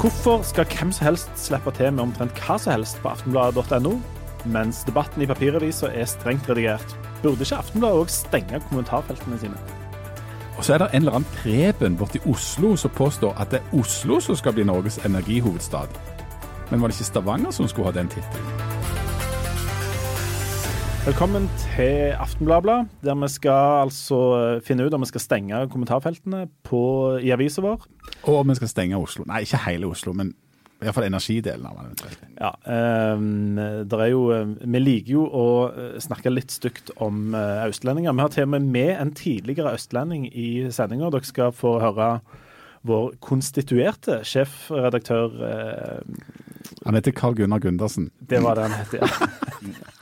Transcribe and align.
Hvorfor 0.00 0.42
skal 0.42 0.64
hvem 0.64 0.92
som 0.92 1.04
helst 1.04 1.30
slippe 1.36 1.70
til 1.76 1.90
med 1.92 2.06
omtrent 2.06 2.38
hva 2.40 2.54
som 2.56 2.72
helst 2.72 3.02
på 3.02 3.10
aftenbladet.no, 3.10 3.98
mens 4.48 4.80
debatten 4.88 5.20
i 5.20 5.28
papiravisa 5.28 5.90
er 5.92 6.08
strengt 6.08 6.48
redigert? 6.48 6.94
Burde 7.20 7.44
ikke 7.44 7.58
Aftenbladet 7.60 8.00
òg 8.00 8.14
stenge 8.14 8.62
kommentarfeltene 8.70 9.36
sine? 9.42 9.60
Og 10.56 10.64
så 10.64 10.78
er 10.78 10.80
det 10.80 10.88
en 10.94 11.02
eller 11.02 11.20
annen 11.20 11.36
Preben 11.36 12.00
borti 12.00 12.24
Oslo 12.24 12.72
som 12.80 12.96
påstår 12.96 13.36
at 13.36 13.52
det 13.52 13.60
er 13.60 13.76
Oslo 13.76 14.22
som 14.24 14.40
skal 14.40 14.56
bli 14.56 14.64
Norges 14.64 14.96
energihovedstad. 15.04 15.92
Men 16.70 16.80
var 16.80 16.88
det 16.88 16.96
ikke 16.96 17.12
Stavanger 17.12 17.52
som 17.52 17.68
skulle 17.68 17.92
ha 17.92 17.98
den 18.00 18.08
tittelen? 18.08 18.69
Velkommen 21.00 21.46
til 21.56 22.12
Aftenbladet, 22.12 22.90
der 23.00 23.14
vi 23.16 23.28
skal 23.32 23.86
altså 23.86 24.16
finne 24.60 24.84
ut 24.84 24.92
om 24.92 25.00
vi 25.00 25.08
skal 25.08 25.22
stenge 25.24 25.60
kommentarfeltene 25.72 26.42
på, 26.68 26.80
i 27.24 27.30
avisa 27.32 27.62
vår. 27.64 27.86
Og 28.28 28.34
om 28.42 28.50
vi 28.52 28.56
skal 28.58 28.68
stenge 28.68 28.98
Oslo. 29.00 29.24
Nei, 29.24 29.40
ikke 29.46 29.62
hele 29.64 29.88
Oslo, 29.88 30.12
men 30.12 30.34
iallfall 30.84 31.06
energidelen 31.06 31.64
av 31.70 31.78
den. 31.80 32.18
Ja, 32.36 32.50
der 33.88 34.02
er 34.04 34.10
jo, 34.12 34.20
Vi 34.60 34.82
liker 34.82 35.14
jo 35.14 35.24
å 35.24 35.46
snakke 36.04 36.32
litt 36.34 36.52
stygt 36.52 36.92
om 37.00 37.32
uh, 37.32 37.64
østlendinger. 37.64 38.12
Vi 38.12 38.24
har 38.26 38.34
til 38.34 38.44
og 38.44 38.52
med 38.58 38.68
med 38.68 38.92
en 38.98 39.12
tidligere 39.16 39.72
østlending 39.78 40.26
i 40.28 40.68
sendinga. 40.68 41.08
Dere 41.14 41.24
skal 41.24 41.56
få 41.56 41.78
høre 41.80 42.10
vår 42.84 43.14
konstituerte 43.24 44.20
sjefredaktør 44.20 45.40
uh, 45.40 46.20
Han 46.84 47.00
heter 47.00 47.16
Carl 47.16 47.40
Gunnar 47.40 47.64
Gundersen. 47.64 48.10
Det 48.20 48.44
var 48.44 48.60
det 48.60 48.68
han 48.68 48.78
het, 48.82 49.00
ja. 49.00 49.96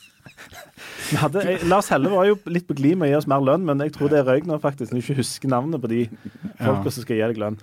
Hadde, 1.17 1.43
jeg, 1.47 1.61
Lars 1.71 1.89
Helle 1.93 2.11
var 2.13 2.27
jo 2.29 2.37
litt 2.53 2.67
på 2.69 2.77
glid 2.77 2.99
med 2.99 3.09
å 3.09 3.13
gi 3.13 3.19
oss 3.21 3.29
mer 3.31 3.45
lønn, 3.45 3.65
men 3.65 3.81
jeg 3.85 3.95
tror 3.95 4.13
det 4.13 4.25
røyk 4.27 4.49
nå, 4.49 4.59
faktisk. 4.61 4.93
Når 4.93 5.01
du 5.01 5.05
ikke 5.07 5.21
husker 5.23 5.53
navnet 5.53 5.81
på 5.81 5.91
de 5.91 6.03
folka 6.59 6.89
ja. 6.91 6.93
som 6.93 7.05
skal 7.05 7.17
gi 7.17 7.29
deg 7.31 7.41
lønn. 7.41 7.61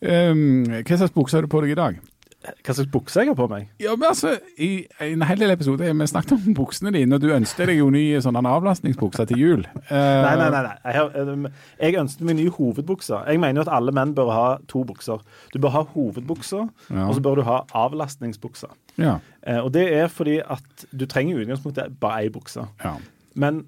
Um, 0.00 0.42
hva 0.80 0.96
slags 0.96 1.14
bukse 1.14 1.36
har 1.36 1.44
du 1.44 1.52
på 1.52 1.60
deg 1.64 1.74
i 1.74 1.78
dag? 1.78 2.00
Hva 2.40 2.72
slags 2.72 2.88
bukse 2.88 3.20
jeg 3.20 3.28
har 3.28 3.36
på 3.36 3.46
meg? 3.50 3.66
Ja, 3.82 3.92
men 4.00 4.06
altså, 4.08 4.30
I 4.56 4.86
en 5.04 5.24
hel 5.28 5.42
del 5.42 5.52
episoder 5.52 5.90
vi 5.92 6.06
snakket 6.08 6.38
om 6.38 6.54
buksene 6.56 6.92
dine, 6.94 7.18
og 7.18 7.20
du 7.20 7.34
ønsket 7.34 7.68
deg 7.68 7.82
jo 7.82 7.90
ny 7.92 8.04
sånn 8.24 8.38
avlastningsbukse 8.40 9.26
til 9.28 9.42
jul. 9.42 9.66
Uh, 9.90 9.92
nei, 10.24 10.32
nei, 10.40 10.46
nei. 10.54 10.62
nei. 10.64 10.72
Jeg, 10.86 10.96
har, 10.96 11.58
jeg, 11.82 11.98
ønsket 12.00 12.24
meg 12.30 12.38
ny 12.38 12.46
hovedbukse. 12.56 13.20
Jeg 13.28 13.42
mener 13.44 13.60
jo 13.60 13.66
at 13.66 13.72
alle 13.76 13.94
menn 13.96 14.16
bør 14.16 14.32
ha 14.32 14.46
to 14.72 14.86
bukser. 14.88 15.20
Du 15.52 15.60
bør 15.60 15.76
ha 15.76 15.84
hovedbuksa, 15.92 16.64
ja. 16.88 17.04
og 17.04 17.18
så 17.18 17.26
bør 17.28 17.42
du 17.42 17.44
ha 17.50 17.60
avlastningsbuksa. 17.82 18.72
Ja. 18.96 19.18
Uh, 19.44 19.60
og 19.66 19.70
det 19.76 19.84
er 20.00 20.08
fordi 20.08 20.40
at 20.40 20.88
du 20.96 21.04
trenger 21.04 21.36
i 21.36 21.44
utgangspunktet 21.44 22.00
bare 22.00 22.24
ei 22.24 22.32
bukse. 22.32 22.64
Ja. 22.80 22.96
Men 23.36 23.66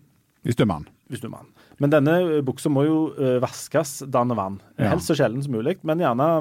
Hvis 0.48 0.56
du 0.56 0.64
er 0.64 0.72
mann. 0.72 0.88
Hvis 1.12 1.20
du 1.20 1.28
er 1.28 1.36
mann. 1.36 1.52
Men 1.76 1.92
denne 1.92 2.40
buksa 2.46 2.72
må 2.72 2.88
jo 2.88 2.98
uh, 3.20 3.36
vaskes, 3.44 3.98
danne 4.08 4.38
vann. 4.38 4.62
Helst 4.80 5.12
så 5.12 5.18
sjelden 5.18 5.44
som 5.44 5.52
mulig, 5.60 5.76
men 5.84 6.00
gjerne 6.00 6.32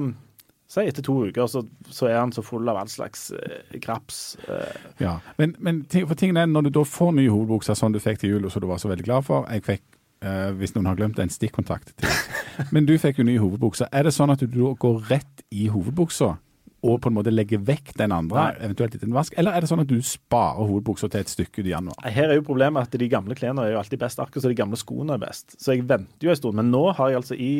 Si 0.72 0.83
etter 0.88 1.03
to 1.03 1.17
uker 1.27 1.50
så, 1.52 1.66
så, 1.91 2.08
er 2.08 2.22
han 2.22 2.31
så 2.31 2.44
full 2.45 2.69
av 2.72 2.77
all 2.80 2.88
slags 2.88 3.25
eh, 3.36 3.80
graps. 3.83 4.38
Eh. 4.47 4.77
Ja, 5.03 5.17
Men, 5.36 5.55
men 5.59 5.81
for 6.08 6.16
tingen 6.16 6.39
er, 6.39 6.47
når 6.47 6.69
du 6.69 6.75
da 6.77 6.86
får 6.88 7.11
nye 7.17 7.31
hovedbukser 7.31 7.75
som 7.75 7.91
du 7.91 8.00
fikk 8.00 8.22
til 8.22 8.38
jul, 8.38 8.45
og 8.47 8.53
som 8.53 8.64
du 8.64 8.69
var 8.69 8.80
så 8.80 8.92
veldig 8.92 9.03
glad 9.03 9.27
for 9.27 9.49
Jeg 9.52 9.66
fikk, 9.66 9.83
eh, 10.23 10.53
hvis 10.55 10.72
noen 10.77 10.88
har 10.88 10.95
glemt 10.95 11.19
det, 11.19 11.27
en 11.27 11.33
stikkontakt 11.33 11.92
til 11.99 12.16
Men 12.75 12.88
du 12.88 12.95
fikk 12.99 13.19
jo 13.19 13.27
nye 13.27 13.42
hovedbukser. 13.44 13.92
Er 13.92 14.08
det 14.08 14.16
sånn 14.16 14.31
at 14.31 14.39
du 14.39 14.47
da 14.47 14.72
går 14.80 15.03
rett 15.11 15.44
i 15.52 15.67
hovedbuksa? 15.73 16.38
Og 16.82 16.98
på 17.04 17.12
en 17.12 17.16
måte 17.16 17.34
legge 17.34 17.60
vekk 17.62 17.94
den 18.00 18.14
andre, 18.16 18.48
Nei. 18.48 18.66
eventuelt 18.66 18.96
etter 18.98 19.06
en 19.06 19.14
vask? 19.16 19.36
Eller 19.38 19.54
er 19.54 19.64
det 19.64 19.70
sånn 19.70 19.84
at 19.84 19.90
du 19.90 20.00
sparer 20.06 20.66
hovedbuksa 20.66 21.12
til 21.14 21.22
et 21.22 21.32
stykke 21.32 21.62
i 21.62 21.73
januar? 21.73 22.00
Her 22.10 22.32
er 22.32 22.40
jo 22.40 22.46
problemet 22.48 22.90
at 22.90 22.98
de 22.98 23.10
gamle 23.12 23.38
klærne 23.38 23.68
er 23.68 23.76
jo 23.76 23.82
alltid 23.84 24.02
best, 24.02 24.22
akkurat 24.23 24.46
som 24.46 24.54
de 24.54 24.58
gamle 24.58 24.80
skoene 24.80 25.18
er 25.18 25.22
best. 25.22 25.54
Så 25.62 25.76
jeg 25.76 25.86
venter 25.90 26.28
jo 26.28 26.34
en 26.34 26.40
stund. 26.40 26.58
Men 26.58 26.73
nå 26.73 26.84
har 26.98 27.14
jeg 27.14 27.22
altså 27.22 27.38
i 27.38 27.52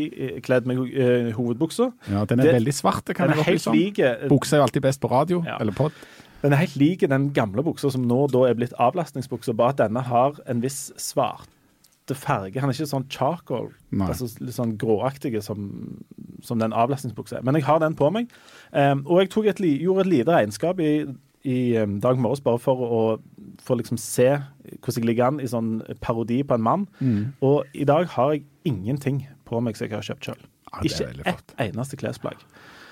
kledd 0.46 0.70
meg 0.70 0.82
uh, 0.82 1.30
hovedbuksa. 1.38 1.92
Ja, 2.10 2.26
den 2.26 2.42
er 2.42 2.50
det, 2.50 2.58
veldig 2.62 2.76
svart, 2.76 3.14
kan 3.14 3.30
jeg 3.30 3.42
godt 3.42 3.54
bli 3.54 3.64
sånn. 3.68 3.78
Like, 3.78 4.12
Buksa 4.32 4.58
er 4.58 4.64
jo 4.64 4.68
alltid 4.70 4.88
best 4.90 5.04
på 5.04 5.14
radio 5.14 5.44
ja. 5.46 5.62
eller 5.62 5.78
pod. 5.78 5.96
Den 6.42 6.56
er 6.56 6.64
helt 6.64 6.76
lik 6.82 7.06
den 7.06 7.30
gamle 7.38 7.62
buksa 7.62 7.92
som 7.94 8.08
nå 8.10 8.24
da 8.34 8.48
er 8.50 8.58
blitt 8.58 8.74
avlastningsbuksa, 8.82 9.54
bare 9.54 9.76
at 9.76 9.84
denne 9.84 10.02
har 10.08 10.40
en 10.50 10.64
viss 10.64 10.88
svart 10.98 11.50
farge. 12.18 12.60
Han 12.62 12.72
er 12.72 12.78
ikke 12.78 12.90
sånn 12.90 13.08
charcoal, 13.12 13.70
altså 14.06 14.30
litt 14.42 14.56
sånn 14.56 14.76
gråaktige 14.82 15.42
som, 15.46 15.68
som 16.46 16.62
den 16.62 16.76
avlastningsbuksa 16.76 17.40
er. 17.40 17.46
Men 17.48 17.60
jeg 17.60 17.68
har 17.68 17.82
den 17.84 17.98
på 18.00 18.10
meg. 18.14 18.32
Um, 18.72 19.06
og 19.08 19.24
jeg 19.24 19.54
et, 19.54 19.62
gjorde 19.84 20.06
et 20.06 20.12
lite 20.12 20.36
regnskap 20.36 20.82
i, 20.84 20.94
i 21.48 21.60
um, 21.82 22.00
dag 22.04 22.22
morges 22.22 22.44
bare 22.46 22.62
for 22.62 22.86
å 22.88 23.04
for 23.62 23.78
liksom 23.78 24.00
se 24.02 24.30
hvordan 24.82 24.96
jeg 24.98 25.06
ligger 25.06 25.28
an 25.28 25.42
i 25.44 25.50
sånn 25.50 25.74
parodi 26.02 26.42
på 26.48 26.58
en 26.58 26.66
mann. 26.66 26.88
Mm. 27.00 27.34
Og 27.46 27.78
i 27.78 27.86
dag 27.88 28.10
har 28.16 28.36
jeg 28.36 28.46
ingenting 28.68 29.24
på 29.46 29.62
meg 29.62 29.78
som 29.78 29.88
jeg 29.88 29.98
har 29.98 30.08
kjøpt 30.08 30.30
sjøl. 30.30 30.48
Ja, 30.72 30.86
ikke 30.88 31.30
ett 31.30 31.54
eneste 31.60 32.00
klesplagg. 32.00 32.42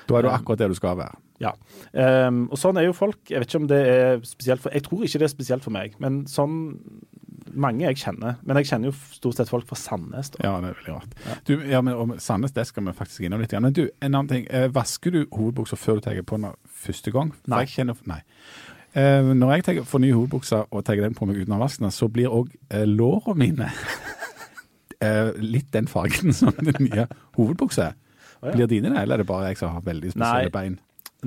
Da 0.09 0.18
er 0.18 0.25
du 0.25 0.31
akkurat 0.31 0.62
det 0.62 0.72
du 0.72 0.78
skal 0.78 0.97
være. 1.00 1.18
Ja. 1.40 1.53
Um, 1.94 2.47
og 2.52 2.59
sånn 2.59 2.79
er 2.81 2.90
jo 2.90 2.96
folk. 2.97 3.19
Jeg 3.29 3.40
vet 3.40 3.52
ikke 3.52 3.62
om 3.62 3.69
det 3.69 3.79
er 3.88 4.24
spesielt 4.28 4.63
for 4.63 4.75
Jeg 4.75 4.84
tror 4.88 5.06
ikke 5.06 5.22
det 5.22 5.28
er 5.29 5.31
spesielt 5.31 5.66
for 5.66 5.75
meg, 5.75 5.96
men 6.03 6.24
sånn 6.29 6.58
mange 7.54 7.86
jeg 7.86 8.00
kjenner. 8.02 8.40
Men 8.46 8.60
jeg 8.60 8.70
kjenner 8.70 8.92
jo 8.92 8.96
stort 9.16 9.40
sett 9.40 9.52
folk 9.52 9.68
fra 9.70 9.78
Sandnes. 9.80 10.32
Da. 10.36 10.42
Ja, 10.46 10.56
det 10.64 10.72
er 10.72 10.80
veldig 10.80 10.96
rart. 10.96 11.16
Ja. 11.26 11.38
Du, 11.48 11.54
ja, 11.70 11.84
men 11.86 12.00
om 12.00 12.16
Sandnes 12.22 12.56
det 12.56 12.66
skal 12.70 12.88
vi 12.88 12.96
faktisk 12.98 13.28
innom 13.28 13.44
litt. 13.44 13.56
Men 13.58 13.76
du, 13.76 13.86
en 14.00 14.12
annen 14.14 14.32
ting. 14.32 14.50
Eh, 14.50 14.68
vasker 14.74 15.16
du 15.16 15.22
hovedbuksa 15.26 15.80
før 15.80 16.00
du 16.00 16.08
tar 16.08 16.20
på 16.24 16.40
den 16.40 16.52
første 16.84 17.14
gang? 17.16 17.34
For 17.44 17.56
nei. 17.56 17.64
Kjenner, 17.70 18.04
nei. 18.09 18.22
Eh, 18.98 19.32
når 19.38 19.54
jeg 19.54 19.66
tar, 19.68 19.82
får 19.86 20.02
ny 20.02 20.12
hovedbukser 20.16 20.70
og 20.74 20.86
tar 20.86 20.98
den 20.98 21.18
på 21.18 21.28
meg 21.30 21.44
uten 21.44 21.54
å 21.54 21.62
vaske 21.62 21.84
den, 21.86 21.94
så 21.94 22.09
blir 22.09 22.34
òg 22.34 22.52
eh, 22.74 22.88
lårene 22.90 23.38
mine 23.38 23.72
eh, 25.06 25.34
litt 25.38 25.70
den 25.76 25.90
fargen 25.92 26.34
som 26.40 26.56
den 26.58 26.80
nye 26.88 27.06
hovedbuksa 27.38 27.92
er. 27.92 27.98
Blir 28.40 28.70
dine 28.72 28.94
det, 28.94 29.02
eller 29.02 29.20
er 29.20 29.26
det 29.26 29.28
bare 29.28 29.50
jeg 29.52 29.59
som 29.59 29.74
har 29.76 29.84
veldig 29.84 30.14
spesielle 30.14 30.48
nei. 30.48 30.54
bein? 30.54 30.78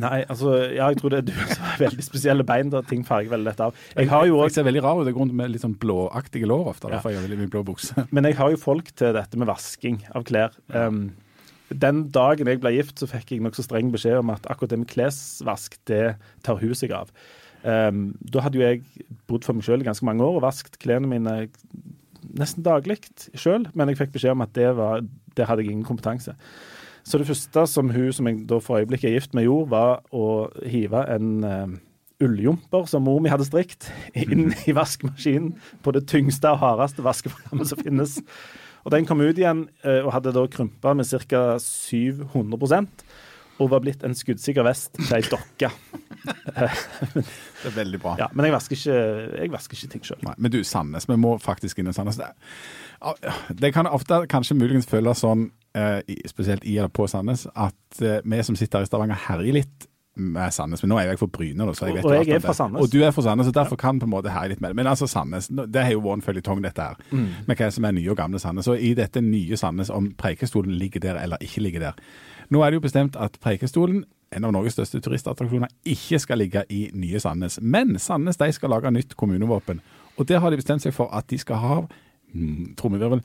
Nei, 0.01 0.23
altså, 0.25 0.55
ja, 0.73 0.87
jeg 0.89 1.03
tror 1.03 1.13
det 1.13 1.19
er 1.19 1.27
du 1.29 1.35
som 1.37 1.65
har 1.67 1.81
veldig 1.83 2.05
spesielle 2.07 2.45
bein 2.49 2.71
da 2.73 2.81
ting 2.89 3.03
farger 3.05 3.35
veldig 3.35 3.49
lett 3.51 3.61
av. 3.61 3.77
Jeg 3.93 4.09
har 4.09 4.25
jo 4.29 4.39
også, 4.39 4.47
jeg 4.49 4.57
ser 4.57 4.67
veldig 4.71 4.83
rar 4.87 5.03
ut. 5.03 5.11
Jeg 5.11 5.17
går 5.19 5.35
med 5.37 5.53
litt 5.53 5.65
sånn 5.65 5.77
blåaktige 5.83 6.49
lår 6.49 6.71
ofte. 6.73 6.89
Ja. 6.89 6.97
Derfor 6.97 7.13
jeg 7.13 7.27
veldig 7.27 7.41
mye 7.43 7.53
blå 7.53 7.65
bukse. 7.69 8.07
Men 8.15 8.29
jeg 8.29 8.39
har 8.41 8.55
jo 8.55 8.63
folk 8.63 8.89
til 8.97 9.13
dette 9.19 9.41
med 9.41 9.51
vasking 9.51 10.01
av 10.17 10.25
klær. 10.29 10.57
Um, 10.73 11.11
den 11.69 12.07
dagen 12.13 12.49
jeg 12.49 12.63
ble 12.65 12.73
gift, 12.79 12.97
så 13.01 13.09
fikk 13.11 13.35
jeg 13.35 13.45
nokså 13.45 13.67
streng 13.67 13.93
beskjed 13.93 14.23
om 14.23 14.33
at 14.33 14.49
akkurat 14.53 14.73
det 14.73 14.81
med 14.81 14.93
klesvask, 14.93 15.77
det 15.89 16.17
tar 16.47 16.61
hun 16.61 16.77
seg 16.79 16.97
av. 16.97 17.13
Um, 17.63 18.11
da 18.33 18.47
hadde 18.47 18.59
jo 18.59 18.65
jeg 18.65 18.83
bodd 19.31 19.45
for 19.47 19.57
meg 19.57 19.69
sjøl 19.69 19.85
i 19.85 19.87
ganske 19.87 20.09
mange 20.09 20.25
år 20.25 20.41
og 20.41 20.47
vasket 20.47 20.81
klærne 20.83 21.11
mine 21.11 21.37
nesten 22.39 22.65
daglig 22.65 23.01
sjøl, 23.37 23.67
men 23.77 23.91
jeg 23.91 24.01
fikk 24.01 24.17
beskjed 24.17 24.37
om 24.37 24.45
at 24.45 24.55
det, 24.57 24.71
var, 24.79 25.05
der 25.37 25.49
hadde 25.49 25.65
jeg 25.65 25.75
ingen 25.75 25.87
kompetanse. 25.87 26.35
Så 27.05 27.19
det 27.19 27.27
første 27.27 27.67
som 27.67 27.91
hun 27.91 28.13
som 28.15 28.29
jeg 28.29 28.45
da 28.51 28.59
for 28.63 28.79
øyeblikket 28.81 29.11
er 29.11 29.17
gift 29.19 29.35
med, 29.35 29.47
gjorde, 29.49 29.71
var 29.73 30.03
å 30.15 30.27
hive 30.69 31.03
en 31.11 31.31
uh, 31.43 31.73
ulljumper 32.23 32.87
som 32.91 33.05
mor 33.07 33.21
mi 33.23 33.33
hadde 33.33 33.49
strikt, 33.49 33.91
inn 34.19 34.53
i 34.67 34.75
vaskemaskinen 34.77 35.55
på 35.83 35.95
det 35.97 36.07
tyngste 36.11 36.53
og 36.55 36.63
hardeste 36.63 37.05
vaskeprogrammet 37.05 37.73
som 37.73 37.83
finnes. 37.83 38.21
Og 38.83 38.95
den 38.95 39.07
kom 39.07 39.23
ut 39.23 39.39
igjen 39.39 39.67
uh, 39.87 40.03
og 40.05 40.13
hadde 40.17 40.35
da 40.35 40.47
krympa 40.51 40.95
med 40.99 41.11
ca. 41.31 41.43
700 41.63 42.87
og 43.63 43.71
var 43.73 43.83
blitt 43.85 44.05
en 44.07 44.17
skuddsikker 44.19 44.67
vest 44.67 44.93
til 44.99 45.17
ei 45.17 45.23
dokke. 45.27 45.71
det 46.27 47.71
er 47.71 47.75
veldig 47.77 48.03
bra. 48.03 48.17
Ja, 48.21 48.29
Men 48.35 48.51
jeg 48.51 48.57
vasker 48.57 48.79
ikke, 48.79 49.01
jeg 49.39 49.55
vasker 49.55 49.79
ikke 49.79 49.93
ting 49.97 50.07
sjøl. 50.11 50.23
Men 50.37 50.55
du, 50.55 50.61
Sandnes. 50.67 51.09
Vi 51.09 51.19
må 51.19 51.37
faktisk 51.43 51.81
inn 51.83 51.91
i 51.91 51.97
Sandnes. 51.97 52.21
Det 53.59 53.73
kan 53.75 53.91
ofte 53.91 54.25
kanskje 54.31 54.59
muligens 54.59 54.87
føles 54.91 55.25
sånn 55.25 55.49
Eh, 55.75 56.17
spesielt 56.27 56.65
i 56.65 56.77
eller 56.77 56.89
på 56.89 57.07
Sandnes, 57.09 57.47
at 57.55 58.03
eh, 58.03 58.19
vi 58.25 58.43
som 58.45 58.57
sitter 58.57 58.79
her 58.79 58.85
i 58.85 58.89
Stavanger 58.91 59.17
herjer 59.25 59.57
litt 59.57 59.87
med 60.21 60.53
Sandnes. 60.53 60.83
Men 60.85 60.91
nå 60.93 60.99
er 61.01 61.07
jeg 61.09 61.21
fra 61.23 61.29
Bryne, 61.33 61.65
så 61.73 61.87
jeg 61.89 61.97
vet 61.97 62.05
og 62.05 62.13
jeg 62.13 62.35
er 62.37 62.43
fra 62.45 62.53
Sandnes. 62.59 62.85
Og 62.85 62.93
du 62.93 62.99
er 63.01 63.15
fra 63.17 63.25
Sandnes, 63.25 63.49
og 63.49 63.55
derfor 63.57 63.79
kan 63.81 63.97
på 63.97 64.05
en 64.05 64.13
måte 64.13 64.35
herje 64.35 64.53
litt 64.53 64.61
med 64.61 64.75
det. 64.75 64.77
Men 64.83 64.91
altså 64.91 65.09
Sandnes, 65.09 65.49
det 65.49 65.81
er 65.81 65.95
jo 65.95 66.03
vår 66.05 66.21
føljetong, 66.27 66.61
dette 66.67 66.91
her. 66.91 67.01
Mm. 67.09 67.31
Med 67.49 67.57
hva 67.57 67.71
som 67.73 67.89
er 67.89 67.97
nye 67.97 68.13
og 68.13 68.19
gamle 68.21 68.43
Sandnes. 68.43 68.69
Og 68.69 68.85
i 68.85 68.93
dette 68.99 69.25
nye 69.25 69.57
Sandnes, 69.57 69.89
om 69.89 70.11
Preikestolen 70.21 70.77
ligger 70.77 71.07
der 71.07 71.23
eller 71.23 71.41
ikke 71.41 71.65
ligger 71.65 71.87
der. 71.87 72.05
Nå 72.53 72.61
er 72.61 72.73
det 72.73 72.81
jo 72.81 72.85
bestemt 72.85 73.17
at 73.17 73.39
Preikestolen 73.41 74.05
en 74.37 74.47
av 74.49 74.53
Norges 74.55 74.77
største 74.77 75.01
turistattraksjoner, 75.05 75.73
ikke 75.89 76.21
skal 76.23 76.41
ligge 76.41 76.65
i 76.73 76.87
nye 76.97 77.21
Sandnes. 77.21 77.59
Men 77.61 77.99
Sandnes 78.01 78.41
de 78.41 78.49
skal 78.57 78.73
lage 78.73 78.93
nytt 78.95 79.17
kommunevåpen. 79.21 79.83
Og 80.17 80.29
der 80.29 80.41
har 80.43 80.53
de 80.53 80.61
bestemt 80.61 80.85
seg 80.85 80.95
for 80.97 81.13
at 81.15 81.29
de 81.31 81.39
skal 81.41 81.61
ha, 81.61 81.81
mm, 82.33 82.75
trommevirvel, 82.81 83.23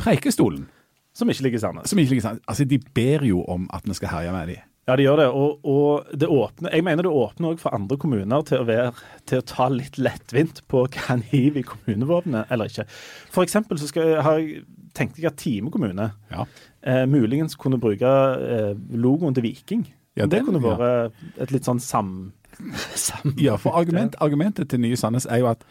Preikestolen. 0.00 0.66
Som 1.14 1.28
ikke 1.28 1.44
ligger 1.46 1.60
i 1.60 1.62
Sandnes. 1.62 1.90
Som 1.90 1.98
ikke 2.00 2.14
ligger 2.14 2.22
i 2.22 2.26
Sandnes. 2.28 2.44
Altså, 2.48 2.64
De 2.64 2.78
ber 2.94 3.24
jo 3.28 3.44
om 3.44 3.68
at 3.72 3.84
vi 3.84 3.94
skal 3.94 4.08
herje 4.08 4.32
med 4.32 4.48
dem. 4.48 4.68
Ja, 4.88 4.96
de 4.96 5.04
gjør 5.04 5.20
det. 5.20 5.26
Og, 5.28 5.60
og 5.64 6.06
det 6.18 6.26
åpner, 6.26 6.72
jeg 6.74 6.84
mener 6.84 7.06
det 7.06 7.12
åpner 7.12 7.52
òg 7.52 7.60
for 7.62 7.74
andre 7.76 7.96
kommuner 7.96 8.42
til 8.42 8.58
å, 8.58 8.66
være, 8.66 8.88
til 9.30 9.38
å 9.38 9.46
ta 9.46 9.68
litt 9.70 9.98
lettvint 9.98 10.64
på 10.66 10.86
hva 10.88 11.14
en 11.14 11.22
hiver 11.22 11.60
i 11.60 11.66
kommunevåpenet 11.68 12.50
eller 12.50 12.72
ikke. 12.72 12.88
For 13.30 13.46
eksempel 13.46 13.78
så 13.78 13.90
skal, 13.92 14.16
har 14.26 14.40
jeg, 14.40 14.64
tenkte 14.96 15.22
jeg 15.22 15.32
at 15.32 15.40
Time 15.40 15.72
kommune 15.72 16.10
ja. 16.30 16.46
eh, 16.86 17.04
muligens 17.08 17.56
kunne 17.60 17.80
bruke 17.80 18.12
eh, 18.36 18.72
logoen 18.96 19.34
til 19.36 19.46
Viking. 19.48 19.86
Ja, 20.16 20.26
det, 20.26 20.38
det 20.38 20.44
kunne 20.46 20.62
vært 20.62 20.84
ja. 20.84 21.32
et 21.44 21.54
litt 21.54 21.68
sånn 21.68 21.80
sam... 21.82 22.32
sam 23.06 23.34
ja, 23.40 23.56
for 23.60 23.78
argument, 23.78 24.18
argumentet 24.20 24.70
til 24.70 24.82
nye 24.82 24.98
Sandnes 25.00 25.26
er 25.26 25.40
jo 25.40 25.48
at, 25.54 25.64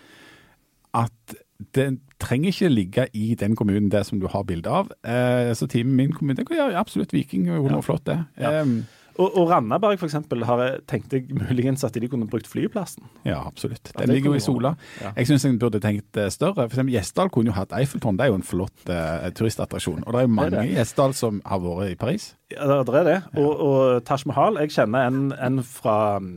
at 0.97 1.35
det 1.77 1.91
trenger 2.21 2.50
ikke 2.50 2.69
ligge 2.71 3.06
i 3.18 3.35
den 3.38 3.56
kommunen 3.57 3.91
det 3.94 4.03
som 4.07 4.21
du 4.21 4.27
har 4.29 4.45
bilde 4.50 4.69
av. 4.69 4.89
Eh, 5.06 5.51
så 5.57 5.68
teamet 5.69 5.94
min 5.97 6.15
kommune 6.15 6.38
det 6.38 6.47
kan 6.50 6.57
gjøre 6.57 6.79
absolutt 6.79 7.13
Viking, 7.13 7.50
hun 7.50 7.69
ja. 7.69 7.81
flott 7.85 8.06
det 8.09 8.18
ja. 8.41 8.62
um, 8.62 8.81
Og, 9.19 9.27
og 9.37 9.49
Randaberg 9.49 9.99
for 9.99 10.07
eksempel, 10.07 10.45
har 10.47 10.61
jeg 10.63 10.81
tenkt 10.89 11.13
jeg 11.15 11.27
muligens 11.35 11.83
at 11.87 11.97
de 11.97 12.07
kunne 12.11 12.29
brukt 12.31 12.47
flyplassen. 12.49 13.03
Ja, 13.27 13.41
absolutt. 13.47 13.91
Den 13.97 14.07
ja, 14.07 14.13
ligger 14.13 14.31
jo 14.31 14.39
i 14.39 14.43
Sola. 14.43 14.75
ja. 15.01 15.11
Jeg 15.17 15.31
syns 15.31 15.45
en 15.49 15.59
burde 15.61 15.81
tenkt 15.83 16.17
eh, 16.17 16.29
større. 16.33 16.67
For 16.67 16.77
eksempel 16.77 16.95
Gjesdal 16.95 17.31
kunne 17.33 17.51
jo 17.51 17.57
hatt 17.57 17.75
Eiffeltårn. 17.75 18.19
Det 18.19 18.27
er 18.27 18.31
jo 18.31 18.39
en 18.39 18.47
flott 18.47 18.91
eh, 18.91 19.27
turistattraksjon. 19.37 20.05
Og 20.05 20.13
det 20.13 20.21
er 20.21 20.27
jo 20.27 20.33
mange 20.37 20.65
i 20.67 20.75
Gjesdal 20.77 21.15
som 21.17 21.41
har 21.45 21.61
vært 21.63 21.95
i 21.95 21.99
Paris. 21.99 22.31
Ja, 22.53 22.81
det, 22.83 22.95
er 23.01 23.07
det. 23.07 23.19
Og, 23.39 23.51
og 23.63 24.05
Taj 24.07 24.25
Mahal 24.27 24.57
Jeg 24.59 24.73
kjenner 24.75 25.07
en, 25.07 25.29
en 25.39 25.61
fra 25.63 26.19
mm, 26.19 26.33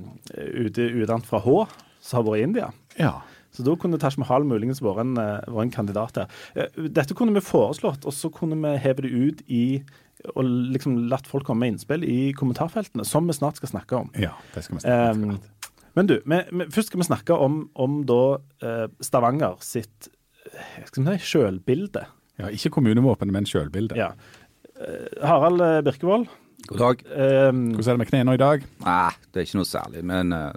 ute, 0.66 1.18
fra 1.26 1.42
H 1.42 1.56
som 2.04 2.20
har 2.20 2.26
vært 2.28 2.42
i 2.42 2.48
India. 2.48 2.68
Ja. 3.00 3.14
Så 3.54 3.64
da 3.66 3.74
kunne 3.78 4.00
Taj 4.02 4.18
Mahal 4.18 4.46
muligens 4.48 4.82
vært 4.82 5.04
en, 5.04 5.16
eh, 5.20 5.60
en 5.62 5.70
kandidat 5.70 6.18
her. 6.18 6.32
Eh, 6.54 6.88
Dette 6.90 7.14
kunne 7.14 7.34
vi 7.34 7.44
foreslått, 7.44 8.04
og 8.04 8.12
så 8.12 8.30
kunne 8.32 8.58
vi 8.58 8.76
heve 8.82 9.06
det 9.06 9.12
ut 9.12 9.44
i 9.48 9.82
og 10.34 10.46
liksom 10.72 11.08
latt 11.10 11.26
folk 11.28 11.44
komme 11.44 11.66
med 11.66 11.74
innspill 11.74 12.04
i 12.06 12.32
kommentarfeltene, 12.32 13.04
som 13.04 13.26
vi 13.26 13.34
snart 13.36 13.58
skal 13.60 13.68
snakke 13.68 13.96
om. 13.98 14.10
ja, 14.16 14.30
det 14.54 14.62
skal 14.64 14.76
vi 14.76 14.80
snakke 14.80 15.10
om. 15.10 15.24
Um, 15.24 15.40
men 15.94 16.06
du, 16.06 16.14
vi, 16.24 16.38
vi, 16.50 16.66
først 16.72 16.88
skal 16.88 17.02
vi 17.02 17.06
snakke 17.06 17.36
om, 17.36 17.68
om 17.74 17.98
da 18.08 18.38
eh, 18.62 18.86
Stavanger 19.04 19.58
sitt 19.60 20.08
si, 20.94 21.18
sjølbilde. 21.18 22.06
Ja, 22.38 22.48
ikke 22.48 22.70
kommunevåpenet, 22.78 23.32
men 23.32 23.46
sjølbildet. 23.46 23.98
Ja. 23.98 24.14
Harald 25.22 25.84
Birkevold. 25.86 26.26
God 26.66 26.78
dag. 26.78 27.02
Um, 27.50 27.74
Hvordan 27.74 27.88
er 27.88 27.92
det 27.92 27.98
med 27.98 28.06
knærne 28.06 28.34
i 28.34 28.40
dag? 28.40 28.64
Nei, 28.84 29.10
det 29.32 29.40
er 29.40 29.46
ikke 29.48 29.60
noe 29.60 29.68
særlig. 29.68 30.04
Men 30.06 30.32
eh, 30.32 30.54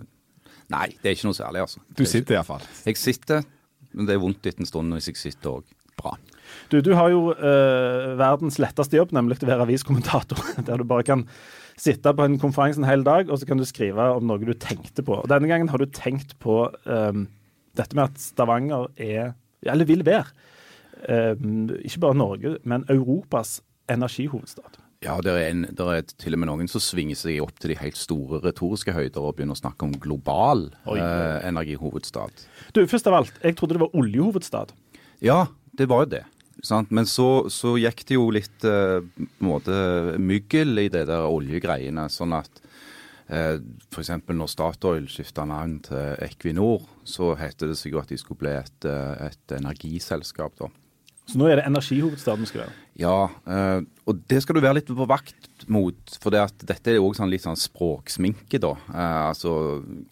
Nei, 0.73 0.87
det 0.99 1.09
er 1.09 1.15
ikke 1.15 1.29
noe 1.29 1.37
særlig, 1.37 1.63
altså. 1.63 1.81
Du 1.95 2.03
sitter 2.07 2.37
iallfall. 2.37 2.65
Jeg 2.87 2.99
sitter, 2.99 3.45
men 3.95 4.07
det 4.09 4.15
er 4.15 4.23
vondt 4.23 4.49
etter 4.49 4.63
en 4.63 4.69
stund 4.69 4.95
hvis 4.97 5.11
jeg 5.11 5.19
sitter 5.21 5.59
òg. 5.59 5.75
Bra. 5.97 6.11
Du, 6.69 6.77
du 6.85 6.91
har 6.93 7.09
jo 7.09 7.31
eh, 7.33 8.11
verdens 8.19 8.59
letteste 8.61 8.99
jobb, 8.99 9.15
nemlig 9.17 9.39
å 9.41 9.47
være 9.49 9.65
aviskommentator. 9.65 10.43
Der 10.67 10.77
du 10.77 10.85
bare 10.87 11.05
kan 11.07 11.23
sitte 11.77 12.13
på 12.13 12.25
en 12.27 12.37
konferanse 12.41 12.81
en 12.81 12.89
hel 12.89 13.05
dag, 13.05 13.31
og 13.31 13.39
så 13.39 13.47
kan 13.49 13.57
du 13.57 13.65
skrive 13.65 14.05
om 14.17 14.27
noe 14.29 14.43
du 14.43 14.53
tenkte 14.53 15.05
på. 15.05 15.17
Og 15.23 15.31
Denne 15.31 15.49
gangen 15.49 15.71
har 15.73 15.81
du 15.81 15.87
tenkt 15.89 16.35
på 16.43 16.65
eh, 16.69 17.23
dette 17.79 17.97
med 17.97 18.11
at 18.11 18.21
Stavanger 18.21 18.91
er, 19.01 19.33
eller 19.65 19.89
vil 19.89 20.05
være, 20.05 20.29
eh, 21.07 21.33
ikke 21.87 22.03
bare 22.05 22.19
Norge, 22.21 22.57
men 22.67 22.85
Europas 22.93 23.61
energihovedstad. 23.89 24.77
Ja, 25.05 25.19
det 25.21 25.29
er, 25.29 25.44
en, 25.51 25.65
det 25.77 25.88
er 25.94 26.05
til 26.17 26.33
og 26.33 26.41
med 26.41 26.49
noen 26.49 26.69
som 26.71 26.81
svinger 26.81 27.17
seg 27.19 27.38
opp 27.44 27.59
til 27.61 27.69
de 27.73 27.77
helt 27.77 27.99
store 27.99 28.39
retoriske 28.41 28.95
høyder 28.95 29.21
og 29.21 29.35
begynner 29.38 29.53
å 29.53 29.59
snakke 29.59 29.85
om 29.85 29.94
global 30.01 30.71
Oi. 30.89 30.97
eh, 30.97 31.38
energihovedstad. 31.45 32.47
Du, 32.73 32.81
først 32.89 33.09
av 33.09 33.19
alt, 33.19 33.38
jeg 33.44 33.59
trodde 33.59 33.77
det 33.77 33.83
var 33.83 33.94
oljehovedstad. 33.97 34.73
Ja, 35.21 35.44
det 35.77 35.89
var 35.91 36.05
jo 36.05 36.11
det. 36.15 36.23
Sant? 36.65 36.89
Men 36.89 37.05
så, 37.05 37.45
så 37.53 37.75
gikk 37.77 38.01
det 38.09 38.17
jo 38.17 38.31
litt 38.33 38.65
eh, 38.65 39.03
måte 39.45 40.17
myggel 40.17 40.81
i 40.81 40.89
det 40.94 41.05
der 41.09 41.29
oljegreiene. 41.29 42.07
Sånn 42.09 42.33
at 42.38 42.61
eh, 43.29 43.61
f.eks. 43.91 44.11
når 44.25 44.50
Statoil 44.50 45.05
skifta 45.11 45.45
navn 45.45 45.77
til 45.85 46.17
Equinor, 46.25 46.89
så 47.05 47.35
het 47.38 47.61
det 47.61 47.77
seg 47.77 47.93
jo 47.93 48.01
at 48.01 48.09
de 48.09 48.17
skulle 48.17 48.41
bli 48.41 48.55
et, 48.57 48.89
eh, 48.89 49.29
et 49.29 49.57
energiselskap, 49.59 50.57
da. 50.63 50.73
Så 51.27 51.39
nå 51.39 51.47
er 51.50 51.59
det 51.59 51.65
energihovedstaden 51.68 52.45
vi 52.45 52.50
skal 52.50 52.62
være. 52.63 52.75
Ja, 52.97 53.15
eh, 53.51 53.81
og 54.07 54.21
det 54.31 54.39
skal 54.44 54.56
du 54.56 54.63
være 54.63 54.79
litt 54.79 54.88
på 54.89 55.07
vakt 55.09 55.65
mot. 55.68 56.13
For 56.24 56.33
det 56.33 56.44
at 56.45 56.63
dette 56.69 56.94
er 56.94 56.97
jo 56.97 57.09
også 57.09 57.21
sånn 57.21 57.33
litt 57.33 57.44
sånn 57.44 57.59
språksminke, 57.59 58.62
da. 58.63 58.71
Eh, 58.94 59.18
altså, 59.33 59.51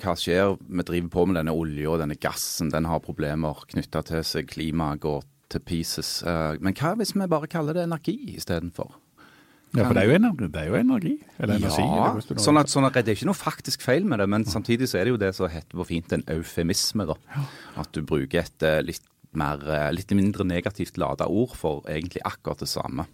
hva 0.02 0.18
skjer? 0.20 0.58
Vi 0.60 0.86
driver 0.86 1.14
på 1.14 1.26
med 1.30 1.40
denne 1.40 1.56
olja 1.56 1.94
og 1.94 2.04
denne 2.04 2.20
gassen. 2.20 2.74
Den 2.74 2.90
har 2.92 3.04
problemer 3.06 3.64
knytta 3.72 4.04
til 4.12 4.28
seg. 4.28 4.52
Klimaet 4.52 5.02
går 5.08 5.24
til 5.56 5.64
pieces. 5.64 6.20
Eh, 6.28 6.60
men 6.60 6.76
hva 6.76 6.94
hvis 7.00 7.16
vi 7.16 7.32
bare 7.32 7.50
kaller 7.52 7.80
det 7.80 7.88
energi 7.88 8.18
istedenfor? 8.36 9.00
Ja, 9.76 9.88
for 9.88 9.96
det 9.96 10.06
er 10.06 10.12
jo 10.12 10.20
energi. 10.20 10.52
Det 10.52 10.62
er 10.62 10.70
jo 10.70 10.78
energi. 10.80 11.16
Eller 11.40 11.58
energi. 11.58 11.84
Ja, 11.84 12.12
eller 12.12 12.44
sånn 12.44 12.60
at, 12.60 12.70
sånn 12.72 12.88
at 12.88 12.96
det 12.96 13.12
er 13.12 13.18
ikke 13.18 13.28
noe 13.28 13.40
faktisk 13.40 13.84
feil 13.84 14.06
med 14.08 14.22
det, 14.22 14.28
men 14.32 14.46
samtidig 14.48 14.88
så 14.88 15.00
er 15.00 15.08
det 15.08 15.16
jo 15.16 15.20
det 15.20 15.34
som 15.36 15.52
heter 15.52 15.80
på 15.80 15.88
fint 15.90 16.16
en 16.16 16.24
eufemisme. 16.32 17.08
da. 17.10 17.18
At 17.82 17.92
du 17.96 18.04
bruker 18.08 18.46
et 18.46 18.68
litt 18.88 19.04
mer, 19.40 19.62
eh, 19.70 19.92
litt 19.94 20.12
mindre 20.16 20.46
negativt 20.48 20.98
lada 20.98 21.28
ord 21.28 21.56
for 21.56 21.84
egentlig 21.88 22.22
akkurat 22.26 22.60
det 22.60 22.70
samme. 22.70 23.06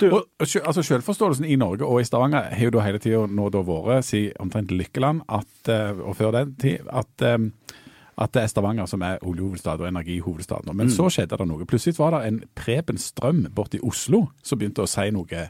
Du, 0.00 0.08
Og, 0.10 0.26
altså 0.40 0.82
Selvforståelsen 0.82 1.44
i 1.44 1.56
Norge 1.56 1.86
og 1.86 2.00
i 2.00 2.04
Stavanger 2.04 2.50
har 2.52 2.64
jo 2.64 2.70
da 2.70 2.84
hele 2.86 2.98
tida 3.02 3.26
nå 3.26 3.50
da 3.50 3.62
vært, 3.66 4.04
si 4.04 4.30
omtrent 4.40 4.70
Lykkeland, 4.70 5.22
at, 5.28 5.68
eh, 5.68 5.92
og 6.00 6.16
før 6.16 6.32
den 6.32 6.54
tid, 6.56 6.86
at, 6.90 7.22
eh, 7.22 7.38
at 8.18 8.32
det 8.32 8.42
er 8.42 8.52
Stavanger 8.52 8.86
som 8.86 9.02
er 9.02 9.18
oljehovedstad 9.22 9.80
og 9.80 9.88
energihovedstad 9.88 10.66
nå. 10.66 10.74
Men 10.74 10.88
så 10.92 11.08
skjedde 11.10 11.38
det 11.38 11.48
noe. 11.48 11.64
Plutselig 11.64 11.98
var 11.98 12.12
det 12.12 12.26
en 12.28 12.42
Preben 12.54 12.98
Strøm 12.98 13.46
borte 13.54 13.78
i 13.78 13.82
Oslo 13.82 14.28
som 14.42 14.58
begynte 14.58 14.84
å 14.84 14.88
si 14.88 15.10
noe 15.10 15.48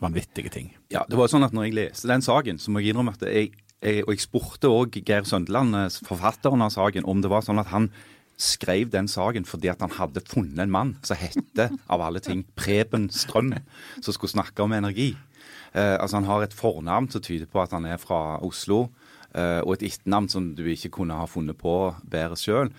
vanvittige 0.00 0.50
ting. 0.52 0.70
Ja, 0.92 1.04
det 1.08 1.18
var 1.18 1.28
sånn 1.28 1.44
at 1.44 1.52
når 1.56 1.68
jeg 1.68 1.76
leste 1.76 2.08
den 2.08 2.22
saken, 2.24 2.60
så 2.60 2.72
må 2.72 2.80
jeg 2.80 2.94
innrømme 2.94 3.14
at 3.16 3.24
jeg, 3.26 3.52
jeg, 3.82 4.04
og 4.06 4.14
jeg 4.14 4.22
spurte 4.24 4.70
òg 4.72 4.96
Geir 5.04 5.26
Søndeland, 5.28 5.76
forfatteren 6.06 6.62
av 6.64 6.72
saken, 6.72 7.04
om 7.08 7.20
det 7.20 7.30
var 7.32 7.44
sånn 7.46 7.60
at 7.60 7.72
han 7.72 7.90
skrev 8.40 8.90
den 8.92 9.08
saken 9.10 9.46
fordi 9.48 9.70
at 9.72 9.82
han 9.84 9.92
hadde 9.98 10.24
funnet 10.26 10.58
en 10.64 10.72
mann 10.72 10.94
som 11.06 11.18
hette, 11.20 11.70
av 11.90 12.02
alle 12.04 12.22
ting, 12.24 12.44
Preben 12.56 13.10
Strøm, 13.12 13.52
som 14.00 14.16
skulle 14.16 14.32
snakke 14.32 14.64
om 14.64 14.72
energi. 14.76 15.12
Eh, 15.72 15.96
altså 16.00 16.18
Han 16.18 16.28
har 16.28 16.42
et 16.42 16.56
fornavn 16.56 17.10
som 17.10 17.22
tyder 17.22 17.46
på 17.46 17.62
at 17.62 17.70
han 17.76 17.86
er 17.86 18.00
fra 18.00 18.40
Oslo. 18.42 18.88
eh, 19.34 19.60
og 19.62 19.76
et 19.76 19.84
etternavn 19.86 20.26
som 20.28 20.48
du 20.58 20.64
ikke 20.66 20.90
kunne 20.90 21.14
ha 21.14 21.26
funnet 21.30 21.54
på 21.58 21.94
bedre 22.10 22.34
sjøl. 22.34 22.72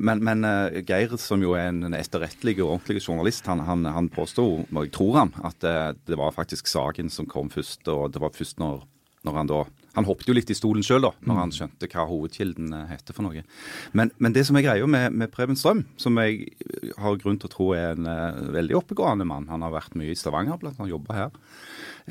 men 0.00 0.24
men 0.24 0.44
eh, 0.44 0.82
Geir, 0.82 1.16
som 1.16 1.42
jo 1.42 1.52
er 1.54 1.68
en 1.68 1.94
etterrettelig 1.94 2.56
og 2.62 2.72
ordentlig 2.80 3.06
journalist, 3.06 3.46
han, 3.46 3.60
han, 3.60 3.84
han 3.84 4.08
påsto, 4.08 4.66
og 4.66 4.84
jeg 4.84 4.92
tror 4.92 5.18
han, 5.20 5.32
at 5.44 5.62
eh, 5.62 5.92
det 6.06 6.18
var 6.18 6.34
faktisk 6.34 6.66
saken 6.66 7.10
som 7.10 7.26
kom 7.26 7.50
først. 7.50 7.86
Og 7.88 8.10
det 8.12 8.20
var 8.20 8.34
først 8.34 8.58
når, 8.58 8.82
når 9.22 9.32
han 9.38 9.46
da 9.46 9.64
Han 9.94 10.06
hoppet 10.08 10.28
jo 10.28 10.34
litt 10.36 10.50
i 10.50 10.56
stolen 10.58 10.84
sjøl, 10.86 11.04
da, 11.06 11.12
når 11.26 11.40
han 11.40 11.54
skjønte 11.54 11.88
hva 11.92 12.06
hovedkilden 12.10 12.72
eh, 12.74 12.88
heter 12.90 13.16
for 13.16 13.26
noe. 13.26 13.44
Men, 13.92 14.10
men 14.18 14.34
det 14.34 14.46
som 14.48 14.58
er 14.58 14.66
greia 14.66 14.88
med, 14.90 15.14
med 15.14 15.32
Preben 15.34 15.58
Strøm, 15.58 15.84
som 16.00 16.18
jeg 16.22 16.50
har 16.98 17.20
grunn 17.22 17.38
til 17.40 17.50
å 17.50 17.54
tro 17.54 17.68
er 17.78 17.94
en 17.94 18.08
uh, 18.10 18.50
veldig 18.54 18.78
oppegående 18.80 19.26
mann, 19.28 19.50
han 19.52 19.62
har 19.66 19.74
vært 19.74 19.94
mye 19.98 20.12
i 20.12 20.18
Stavanger, 20.18 20.58
blant 20.60 20.80
annet 20.80 20.94
jobba 20.94 21.20
her, 21.20 21.38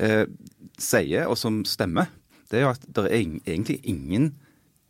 uh, 0.00 0.24
sier, 0.80 1.28
og 1.28 1.36
som 1.40 1.62
stemmer, 1.68 2.08
det 2.50 2.60
er 2.60 2.66
jo 2.66 2.72
at 2.74 2.88
det 2.96 3.06
er 3.08 3.20
ing- 3.20 3.40
egentlig 3.44 3.80
ingen 3.88 4.32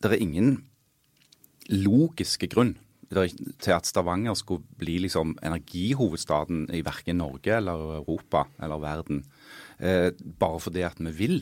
det 0.05 0.11
er 0.13 0.21
ingen 0.21 0.57
logiske 1.73 2.51
grunn 2.53 2.75
til 3.15 3.73
at 3.73 3.87
Stavanger 3.87 4.35
skulle 4.37 4.65
bli 4.81 4.99
liksom 5.05 5.37
energihovedstaden 5.45 6.67
i 6.75 6.83
verken 6.85 7.21
Norge 7.23 7.57
eller 7.57 8.01
Europa 8.01 8.45
eller 8.63 8.83
verden. 8.83 9.23
Eh, 9.79 10.11
bare 10.41 10.61
fordi 10.61 10.83
at 10.85 10.99
vi 10.99 11.13
vil. 11.15 11.37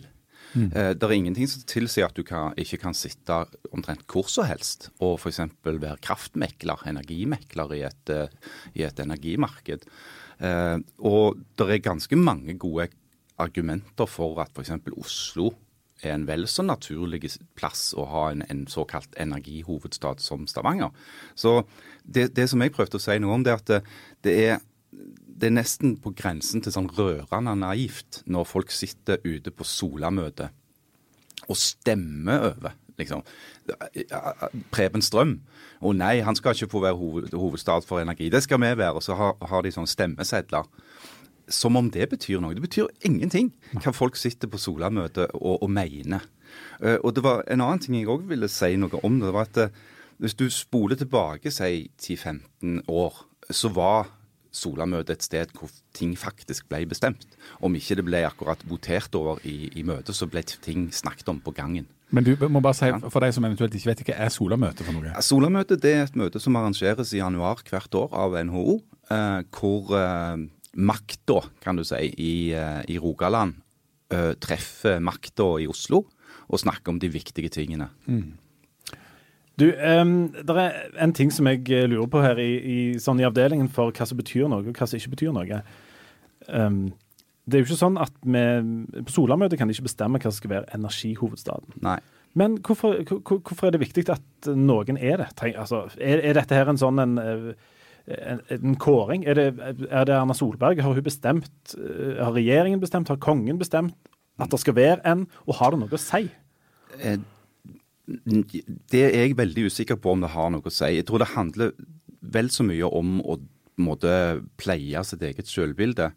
Eh, 0.55 0.93
det 0.95 1.07
er 1.07 1.15
ingenting 1.17 1.49
som 1.49 1.65
tilsier 1.69 2.09
at 2.09 2.17
du 2.17 2.25
kan, 2.27 2.57
ikke 2.61 2.81
kan 2.85 2.97
sitte 2.97 3.43
omtrent 3.73 4.05
hvor 4.11 4.29
som 4.31 4.49
helst 4.49 4.91
og 5.01 5.19
f.eks. 5.19 5.41
være 5.65 6.01
kraftmekler, 6.05 6.85
energimekler 6.91 7.77
i 7.79 7.83
et, 7.89 8.13
eh, 8.13 8.53
i 8.77 8.87
et 8.87 9.03
energimarked. 9.03 9.87
Eh, 10.43 10.79
og 10.99 11.43
det 11.59 11.69
er 11.69 11.85
ganske 11.85 12.19
mange 12.19 12.57
gode 12.61 12.91
argumenter 13.41 14.09
for 14.11 14.43
at 14.45 14.53
f.eks. 14.55 14.75
Oslo 14.97 15.53
er 16.03 16.17
en 16.17 16.27
vel 16.27 16.49
så 16.51 16.65
naturlig 16.67 17.31
plass 17.55 17.93
å 17.95 18.05
ha 18.11 18.25
en, 18.33 18.43
en 18.51 18.65
såkalt 18.71 19.15
energihovedstad 19.23 20.21
som 20.21 20.49
Stavanger. 20.51 20.91
Så 21.39 21.63
det, 22.03 22.33
det 22.37 22.49
som 22.51 22.63
jeg 22.63 22.75
prøvde 22.75 22.99
å 22.99 23.03
si 23.03 23.19
noe 23.23 23.39
om, 23.39 23.47
det 23.47 23.55
er 23.55 23.61
at 23.63 23.71
det, 23.71 23.81
det 24.27 24.37
er 24.49 24.61
det 25.41 25.49
er 25.49 25.57
nesten 25.57 25.97
på 26.03 26.13
grensen 26.17 26.63
til 26.63 26.75
sånn 26.75 26.91
rørende 26.97 27.55
naivt 27.59 28.23
når 28.31 28.49
folk 28.49 28.73
sitter 28.75 29.23
ute 29.25 29.53
på 29.55 29.67
Solamøte 29.67 30.51
og 31.49 31.59
stemmer 31.59 32.53
over. 32.53 32.77
liksom. 32.99 33.23
Preben 34.71 35.03
Strøm. 35.03 35.41
Å 35.83 35.93
nei, 35.97 36.21
han 36.23 36.37
skal 36.39 36.55
ikke 36.55 36.71
få 36.71 36.83
være 36.85 36.99
hoved, 36.99 37.33
hovedstad 37.35 37.87
for 37.89 38.03
energi. 38.03 38.29
Det 38.31 38.43
skal 38.45 38.61
vi 38.63 38.71
være. 38.77 38.95
Og 38.95 39.03
så 39.03 39.17
har, 39.19 39.35
har 39.41 39.63
de 39.63 39.73
sånne 39.75 39.91
stemmesedler. 39.91 40.69
Som 41.51 41.77
om 41.77 41.91
det 41.91 42.09
betyr 42.13 42.41
noe. 42.41 42.55
Det 42.55 42.63
betyr 42.63 42.93
ingenting 43.05 43.51
hva 43.83 43.93
folk 43.93 44.17
sitter 44.17 44.49
på 44.49 44.61
Solamøte 44.63 45.27
og, 45.35 45.65
og 45.65 45.71
mener. 45.71 46.23
Uh, 46.79 46.99
og 47.03 47.17
det 47.17 47.25
var 47.25 47.43
en 47.51 47.65
annen 47.65 47.83
ting 47.83 47.97
jeg 47.99 48.11
òg 48.13 48.29
ville 48.31 48.49
si 48.53 48.77
noe 48.79 49.01
om. 49.03 49.19
det 49.21 49.35
var 49.35 49.49
at 49.51 49.59
uh, 49.59 49.83
Hvis 50.23 50.37
du 50.39 50.47
spoler 50.51 50.97
tilbake 50.97 51.51
si 51.51 51.91
10-15 51.99 52.85
år, 52.87 53.25
så 53.51 53.73
var 53.75 54.13
Solamøte 54.53 55.15
et 55.17 55.25
sted 55.25 55.53
hvor 55.57 55.73
ting 55.97 56.13
faktisk 56.19 56.69
ble 56.69 56.85
bestemt. 56.91 57.25
Om 57.65 57.77
ikke 57.79 57.97
det 57.99 58.05
ble 58.07 58.23
akkurat 58.29 58.61
votert 58.69 59.15
over 59.17 59.41
i, 59.49 59.71
i 59.81 59.85
møtet, 59.87 60.15
så 60.17 60.29
ble 60.29 60.45
ting 60.45 60.91
snakket 60.93 61.31
om 61.33 61.41
på 61.41 61.55
gangen. 61.57 61.89
Men 62.13 62.27
du 62.27 62.35
må 62.53 62.61
bare 62.61 62.77
si, 62.77 62.91
for 63.09 63.25
deg 63.25 63.33
som 63.33 63.47
eventuelt 63.49 63.75
ikke 63.79 63.89
vet, 63.89 64.03
hva 64.11 64.17
er 64.27 64.33
Solamøte 64.35 64.85
for 64.85 64.93
noe? 64.93 65.15
Solamøtet 65.25 65.81
det 65.81 65.95
er 65.97 66.05
et 66.05 66.19
møte 66.21 66.43
som 66.43 66.59
arrangeres 66.61 67.15
i 67.17 67.23
januar 67.23 67.65
hvert 67.71 67.97
år 67.97 68.13
av 68.25 68.37
NHO, 68.51 68.77
eh, 69.17 69.39
hvor 69.57 69.95
eh, 69.97 70.45
makta, 70.77 71.41
kan 71.65 71.81
du 71.81 71.87
si, 71.89 72.03
i, 72.13 72.35
eh, 72.53 72.83
i 72.93 72.99
Rogaland 73.01 73.57
eh, 74.13 74.35
treffer 74.37 75.01
makta 75.01 75.55
i 75.65 75.71
Oslo 75.73 76.05
og 76.53 76.61
snakker 76.61 76.93
om 76.93 77.01
de 77.01 77.09
viktige 77.09 77.49
tingene. 77.53 77.89
Du, 79.61 79.67
det 79.69 80.55
er 80.57 80.77
en 81.05 81.13
ting 81.13 81.31
som 81.35 81.47
jeg 81.51 81.67
eh, 81.71 81.85
lurer 81.91 82.09
på 82.09 82.23
her 82.25 82.39
i, 82.41 82.51
i, 82.59 82.77
sånn 83.03 83.21
i 83.21 83.27
avdelingen 83.29 83.69
for 83.69 83.93
hva 83.93 84.07
som 84.09 84.17
betyr 84.19 84.49
noe, 84.49 84.63
og 84.65 84.73
hva 84.79 84.87
som 84.89 84.97
ikke 84.99 85.13
betyr 85.13 85.35
noe. 85.37 85.59
Um, 86.49 86.93
det 87.47 87.59
er 87.59 87.63
jo 87.63 87.67
ikke 87.69 87.79
sånn 87.83 87.99
at 88.01 88.15
vi, 88.23 89.03
På 89.07 89.13
Solamøtet 89.13 89.59
kan 89.61 89.71
ikke 89.71 89.85
bestemme 89.89 90.19
hva 90.23 90.31
som 90.31 90.39
skal 90.41 90.53
være 90.57 90.73
energihovedstaden. 90.79 91.77
Nei. 91.85 91.99
Men 92.39 92.57
hvorfor, 92.65 93.03
hvor- 93.05 93.43
hvorfor 93.45 93.67
er 93.69 93.75
det 93.75 93.81
viktig 93.83 94.07
at 94.09 94.49
noen 94.57 94.97
er 94.97 95.19
det? 95.21 95.29
Tenk, 95.37 95.57
altså, 95.61 95.83
er, 96.01 96.23
er 96.31 96.39
dette 96.39 96.55
her 96.57 96.71
en 96.73 96.81
sånn 96.81 97.03
en, 97.03 97.19
eh, 97.21 97.53
en, 98.33 98.41
en 98.57 98.77
kåring? 98.81 99.27
Er 99.29 99.35
det, 99.37 99.47
er 99.91 100.07
det 100.09 100.15
Erna 100.17 100.33
Solberg? 100.39 100.81
Har 100.81 100.95
hun 100.97 101.05
bestemt? 101.05 101.53
eh, 101.77 102.23
Har 102.25 102.33
regjeringen 102.33 102.81
bestemt? 102.81 103.13
Har 103.13 103.21
kongen 103.21 103.59
bestemt 103.61 103.93
at 104.41 104.49
det 104.51 104.63
skal 104.63 104.75
være 104.81 105.01
en? 105.05 105.27
Og 105.47 105.59
har 105.61 105.71
det 105.77 105.83
noe 105.83 105.93
å 105.93 106.01
si? 106.01 106.25
Det 108.91 109.03
er 109.07 109.27
jeg 109.27 109.37
veldig 109.39 109.67
usikker 109.71 109.97
på 109.97 110.13
om 110.13 110.23
det 110.25 110.33
har 110.35 110.51
noe 110.53 110.65
å 110.69 110.73
si. 110.73 110.91
Jeg 110.97 111.07
tror 111.09 111.23
det 111.23 111.35
handler 111.35 111.73
vel 112.23 112.51
så 112.53 112.65
mye 112.67 112.89
om 112.89 113.21
å 113.25 113.39
måte 113.81 114.43
pleie 114.61 115.01
sitt 115.07 115.23
eget 115.25 115.49
selvbilde. 115.49 116.13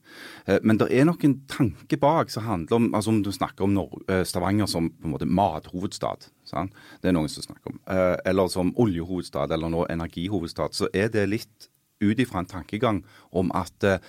Eh, 0.46 0.60
Men 0.64 0.78
det 0.78 0.90
er 0.92 1.06
nok 1.06 1.24
en 1.24 1.38
tanke 1.48 1.98
bak 1.98 2.30
som 2.30 2.44
handler 2.44 2.76
om 2.76 2.94
altså 2.94 3.10
om 3.10 3.24
du 3.24 3.32
snakker 3.32 3.64
om 3.64 3.78
eh, 4.10 4.24
Stavanger 4.24 4.68
som 4.68 4.90
på 4.90 5.08
en 5.08 5.14
måte 5.16 5.26
mathovedstad. 5.26 6.30
Sant? 6.46 6.74
Det 7.02 7.10
er 7.10 7.16
noen 7.16 7.30
som 7.30 7.44
snakker 7.44 7.72
om. 7.72 7.80
Eh, 7.88 8.18
Eller 8.26 8.48
som 8.48 8.74
oljehovedstad, 8.76 9.52
eller 9.52 9.70
nå 9.70 9.86
energihovedstad. 9.90 10.74
Så 10.74 10.90
er 10.94 11.10
det 11.10 11.30
litt 11.30 11.70
ut 12.02 12.20
ifra 12.20 12.40
en 12.40 12.46
tankegang 12.46 13.04
om 13.32 13.52
at 13.56 14.02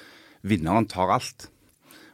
vinneren 0.42 0.88
tar 0.88 1.08
alt. 1.08 1.48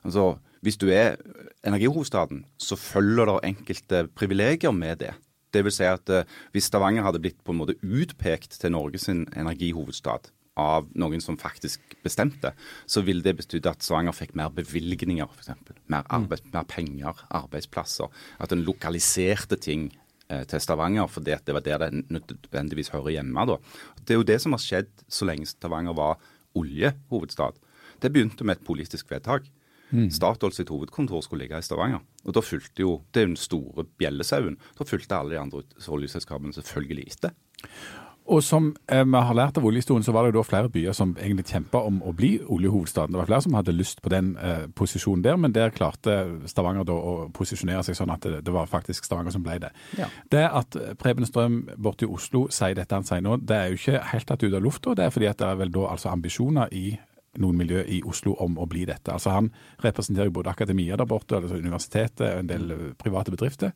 Altså, 0.04 0.38
Hvis 0.62 0.76
du 0.76 0.90
er 0.90 1.16
energihovedstaden, 1.64 2.44
så 2.58 2.76
følger 2.76 3.26
det 3.26 3.40
enkelte 3.42 4.08
privilegier 4.14 4.70
med 4.70 4.98
det. 4.98 5.14
Det 5.52 5.64
vil 5.66 5.74
si 5.74 5.86
at 5.88 6.12
eh, 6.12 6.28
Hvis 6.54 6.70
Stavanger 6.70 7.04
hadde 7.06 7.20
blitt 7.22 7.40
på 7.44 7.54
en 7.54 7.60
måte 7.60 7.76
utpekt 7.82 8.58
til 8.60 8.74
Norges 8.74 9.08
energihovedstad 9.12 10.30
av 10.60 10.88
noen 11.00 11.22
som 11.24 11.38
faktisk 11.40 11.94
bestemte, 12.04 12.52
så 12.84 13.00
ville 13.04 13.24
det 13.24 13.38
betydd 13.38 13.68
at 13.70 13.84
Stavanger 13.84 14.12
fikk 14.16 14.34
mer 14.36 14.52
bevilgninger, 14.52 15.24
f.eks. 15.24 15.54
Mer, 15.92 16.04
arbeid, 16.12 16.44
mer 16.52 16.66
penger, 16.68 17.24
arbeidsplasser. 17.32 18.12
At 18.42 18.52
en 18.52 18.64
lokaliserte 18.66 19.56
ting 19.56 19.88
eh, 20.28 20.44
til 20.48 20.60
Stavanger 20.60 21.08
fordi 21.08 21.38
det 21.46 21.56
var 21.56 21.64
der 21.64 21.86
det 21.86 22.04
nødvendigvis 22.12 22.92
hører 22.92 23.16
hjemme. 23.16 23.46
da. 23.48 23.58
Det 24.02 24.14
er 24.14 24.20
jo 24.20 24.28
det 24.28 24.40
som 24.44 24.56
har 24.56 24.64
skjedd 24.64 24.92
så 25.08 25.28
lenge 25.28 25.48
Stavanger 25.48 25.96
var 25.96 26.20
oljehovedstad. 26.58 27.56
Det 28.02 28.12
begynte 28.12 28.44
med 28.44 28.58
et 28.58 28.66
politisk 28.66 29.10
vedtak. 29.10 29.46
Statoil 30.12 30.54
sitt 30.56 30.72
hovedkontor 30.72 31.24
skulle 31.24 31.44
ligge 31.44 31.58
i 31.58 31.66
Stavanger. 31.66 32.04
Og 32.24 32.36
da 32.36 32.40
fulgte 32.44 32.84
jo, 32.84 33.02
Det 33.12 33.22
er 33.22 33.26
den 33.26 33.36
store 33.36 33.84
bjellesauen. 33.98 34.56
Da 34.78 34.84
fulgte 34.84 35.16
alle 35.16 35.36
de 35.36 35.40
andre 35.40 35.62
oljeselskapene 35.88 36.52
selvfølgelig 36.56 37.06
etter. 37.06 37.36
Og 38.30 38.42
som 38.42 38.68
eh, 38.86 39.02
vi 39.02 39.18
har 39.18 39.34
lært 39.34 39.58
av 39.58 39.64
oljehistorien, 39.66 40.04
så 40.06 40.12
var 40.14 40.24
det 40.24 40.30
jo 40.30 40.38
da 40.38 40.46
flere 40.46 40.70
byer 40.70 40.94
som 40.94 41.16
egentlig 41.18 41.48
kjempa 41.50 41.80
om 41.88 41.98
å 42.06 42.12
bli 42.14 42.36
oljehovedstaden. 42.40 43.12
Det 43.14 43.18
var 43.18 43.26
flere 43.26 43.44
som 43.46 43.56
hadde 43.58 43.74
lyst 43.74 44.02
på 44.02 44.12
den 44.12 44.36
eh, 44.38 44.68
posisjonen 44.78 45.24
der, 45.24 45.40
men 45.42 45.54
der 45.54 45.74
klarte 45.74 46.14
Stavanger 46.50 46.86
da 46.86 46.94
å 46.94 47.14
posisjonere 47.34 47.82
seg 47.86 47.98
sånn 47.98 48.14
at 48.14 48.22
det, 48.22 48.44
det 48.46 48.54
var 48.54 48.70
faktisk 48.70 49.08
Stavanger 49.08 49.34
som 49.34 49.42
ble 49.42 49.58
det. 49.64 49.72
Ja. 49.98 50.06
Det 50.30 50.44
at 50.46 50.78
Preben 51.02 51.26
Strøm 51.26 51.64
borte 51.74 52.06
i 52.06 52.12
Oslo 52.14 52.46
sier 52.54 52.78
dette 52.78 52.94
han 52.94 53.06
sier 53.08 53.24
nå, 53.24 53.40
det 53.42 53.58
er 53.58 53.72
jo 53.72 53.80
ikke 53.80 54.04
helt 54.12 54.30
tatt 54.30 54.46
ut 54.46 54.54
av 54.54 54.62
lufta. 54.62 54.94
Det 54.94 55.08
er 55.08 55.16
fordi 55.16 55.30
at 55.32 55.42
det 55.42 55.48
er 55.48 55.58
vel 55.64 55.74
da 55.74 55.88
altså 55.90 56.14
ambisjoner 56.14 56.70
i 56.78 56.92
noen 57.40 57.56
miljø 57.56 57.84
i 57.88 58.02
Oslo 58.08 58.34
om 58.44 58.58
å 58.60 58.66
bli 58.68 58.84
dette. 58.88 59.12
Altså 59.12 59.30
Han 59.30 59.52
representerer 59.84 60.28
jo 60.28 60.36
både 60.40 60.52
akademia 60.52 60.96
der 60.96 61.08
borte, 61.08 61.36
altså 61.36 61.56
universitetet, 61.56 62.26
en 62.38 62.50
del 62.50 62.70
eh, 62.70 62.90
private 62.98 63.32
bedrifter. 63.32 63.72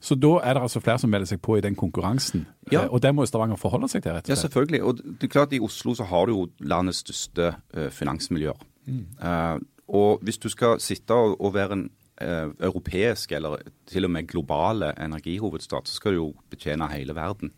Så 0.00 0.16
da 0.16 0.38
er 0.40 0.56
det 0.56 0.62
altså 0.64 0.80
flere 0.80 0.98
som 0.98 1.10
melder 1.12 1.28
seg 1.28 1.42
på 1.44 1.58
i 1.58 1.62
den 1.64 1.76
konkurransen. 1.76 2.46
Ja. 2.72 2.86
Eh, 2.86 2.92
Og 2.92 3.02
det 3.02 3.14
må 3.14 3.22
jo 3.22 3.30
Stavanger 3.30 3.60
forholde 3.60 3.88
seg 3.92 4.02
til, 4.02 4.14
rett 4.16 4.24
og 4.24 4.26
slett. 4.26 4.36
Ja, 4.36 4.40
selvfølgelig. 4.42 4.82
Og 4.82 5.02
det 5.04 5.28
er 5.28 5.32
klart 5.34 5.52
I 5.52 5.60
Oslo 5.60 5.94
så 5.94 6.06
har 6.08 6.26
du 6.26 6.32
jo 6.32 6.46
landets 6.60 7.04
største 7.04 7.54
eh, 7.74 7.90
finansmiljøer. 7.92 8.66
Uh, 8.90 9.60
og 9.86 10.22
hvis 10.26 10.38
du 10.38 10.48
skal 10.50 10.80
sitte 10.82 11.14
og, 11.14 11.36
og 11.38 11.52
være 11.54 11.76
en 11.76 11.84
uh, 12.22 12.50
europeisk 12.58 13.32
eller 13.36 13.60
til 13.86 14.08
og 14.08 14.10
med 14.10 14.26
globale 14.26 14.88
energihovedstad, 14.98 15.86
så 15.86 15.94
skal 15.94 16.16
du 16.16 16.16
jo 16.16 16.34
betjene 16.50 16.88
hele 16.90 17.14
verden. 17.14 17.52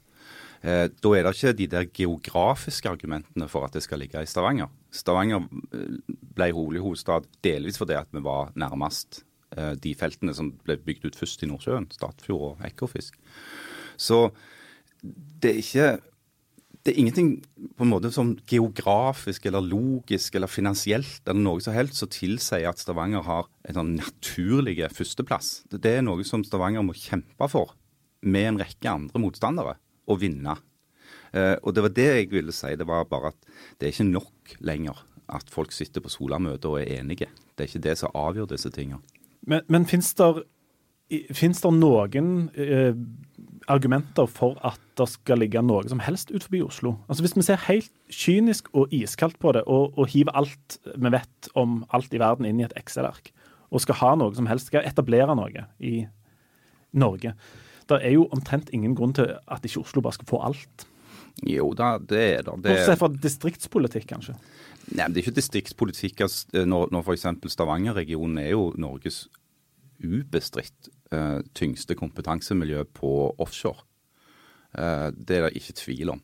Eh, 0.62 0.86
da 0.86 1.12
er 1.16 1.26
det 1.26 1.34
ikke 1.34 1.56
de 1.58 1.66
der 1.66 1.88
geografiske 1.90 2.90
argumentene 2.90 3.48
for 3.50 3.66
at 3.66 3.74
det 3.74 3.82
skal 3.82 3.98
ligge 3.98 4.22
i 4.22 4.30
Stavanger. 4.30 4.70
Stavanger 4.94 5.42
eh, 5.74 5.98
ble 6.36 6.52
hovedstad 6.54 7.26
delvis 7.42 7.80
fordi 7.80 7.98
at 7.98 8.12
vi 8.14 8.22
var 8.22 8.54
nærmest 8.54 9.24
eh, 9.56 9.74
de 9.74 9.96
feltene 9.98 10.34
som 10.38 10.52
ble 10.62 10.78
bygd 10.78 11.10
ut 11.10 11.18
først 11.18 11.42
i 11.42 11.50
Nordsjøen, 11.50 11.90
Statfjord 11.90 12.46
og 12.52 12.64
Ekofisk. 12.68 13.18
Så 13.98 14.28
det 15.02 15.50
er 15.50 15.60
ikke 15.64 15.90
det 16.82 16.96
er 16.96 16.98
ingenting 16.98 17.28
på 17.78 17.84
en 17.84 17.92
måte 17.92 18.10
som 18.10 18.32
geografisk 18.50 19.44
eller 19.46 19.62
logisk 19.62 20.34
eller 20.34 20.50
finansielt 20.50 21.22
eller 21.28 21.38
noe 21.38 21.62
som 21.62 21.76
helst 21.76 22.00
som 22.00 22.10
tilsier 22.10 22.66
at 22.70 22.82
Stavanger 22.82 23.22
har 23.22 23.46
en 23.70 23.78
sånn 23.78 23.92
naturlig 24.00 24.80
førsteplass. 24.90 25.60
Det 25.70 25.98
er 25.98 26.02
noe 26.02 26.26
som 26.26 26.42
Stavanger 26.46 26.82
må 26.86 26.94
kjempe 26.98 27.50
for 27.50 27.74
med 28.22 28.48
en 28.48 28.60
rekke 28.62 28.90
andre 28.90 29.22
motstandere 29.22 29.76
og 30.10 30.20
vinne. 30.22 30.56
Eh, 31.32 31.56
og 31.62 31.74
det 31.74 31.86
var 31.86 31.94
det 31.96 32.08
jeg 32.10 32.30
ville 32.32 32.54
si. 32.54 32.74
Det 32.76 32.86
var 32.88 33.08
bare 33.10 33.32
at 33.32 33.52
det 33.78 33.88
er 33.88 33.94
ikke 33.94 34.10
nok 34.10 34.56
lenger 34.60 35.04
at 35.32 35.48
folk 35.50 35.72
sitter 35.72 36.02
på 36.04 36.12
Solamøtet 36.12 36.68
og 36.68 36.80
er 36.80 37.00
enige. 37.00 37.30
Det 37.52 37.64
er 37.64 37.70
ikke 37.70 37.86
det 37.88 37.98
som 38.00 38.16
avgjør 38.18 38.50
disse 38.52 38.70
tingene. 38.72 39.00
Men, 39.46 39.62
men 39.68 39.86
Fins 39.90 40.14
det 41.60 41.70
noen 41.76 42.28
eh, 42.56 42.94
argumenter 43.68 44.28
for 44.30 44.56
at 44.64 44.80
det 44.96 45.08
skal 45.12 45.42
ligge 45.42 45.60
noe 45.64 45.84
som 45.90 46.00
helst 46.00 46.32
ut 46.32 46.44
forbi 46.44 46.62
Oslo? 46.64 46.94
Altså 47.08 47.24
Hvis 47.24 47.36
vi 47.36 47.44
ser 47.44 47.60
helt 47.66 47.92
kynisk 48.08 48.70
og 48.72 48.92
iskaldt 48.94 49.38
på 49.42 49.52
det, 49.52 49.64
og, 49.66 49.92
og 49.98 50.08
hiver 50.08 50.32
alt 50.36 50.78
vi 50.94 51.12
vet 51.12 51.50
om 51.58 51.82
alt 51.92 52.14
i 52.16 52.20
verden 52.22 52.48
inn 52.48 52.62
i 52.62 52.66
et 52.68 52.76
Excel-ark, 52.80 53.28
og 53.72 53.84
skal 53.84 54.00
ha 54.00 54.14
noe 54.20 54.32
som 54.36 54.48
helst, 54.48 54.68
skal 54.72 54.88
etablere 54.88 55.36
noe 55.36 55.66
i 55.80 56.02
Norge 56.92 57.34
Det 57.88 57.98
er 58.02 58.14
jo 58.14 58.28
omtrent 58.34 58.70
ingen 58.72 58.96
grunn 58.98 59.14
til 59.16 59.34
at 59.34 59.64
ikke 59.66 59.82
Oslo 59.82 60.02
bare 60.04 60.18
skal 60.18 60.28
få 60.30 60.40
alt. 60.46 60.86
Jo 61.48 61.70
da, 61.76 61.96
det 61.98 62.22
er 62.22 62.42
det. 62.46 62.56
det 62.64 62.74
Bortsett 62.74 63.00
fra 63.00 63.08
distriktspolitikk, 63.24 64.08
kanskje. 64.10 64.34
Nei, 64.92 65.06
men 65.06 65.14
Det 65.14 65.22
er 65.22 65.24
ikke 65.26 65.38
distriktspolitikk 65.38 66.24
altså, 66.26 66.64
når, 66.68 66.90
når 66.92 67.06
f.eks. 67.06 67.54
Stavanger-regionen 67.54 68.42
er 68.42 68.52
jo 68.52 68.72
Norges 68.80 69.24
ubestridt 70.02 70.90
uh, 71.14 71.40
tyngste 71.56 71.96
kompetansemiljø 71.98 72.84
på 72.98 73.12
offshore. 73.40 73.86
Uh, 74.74 75.08
det 75.14 75.38
er 75.38 75.46
det 75.46 75.56
ikke 75.60 75.78
tvil 75.78 76.14
om. 76.16 76.22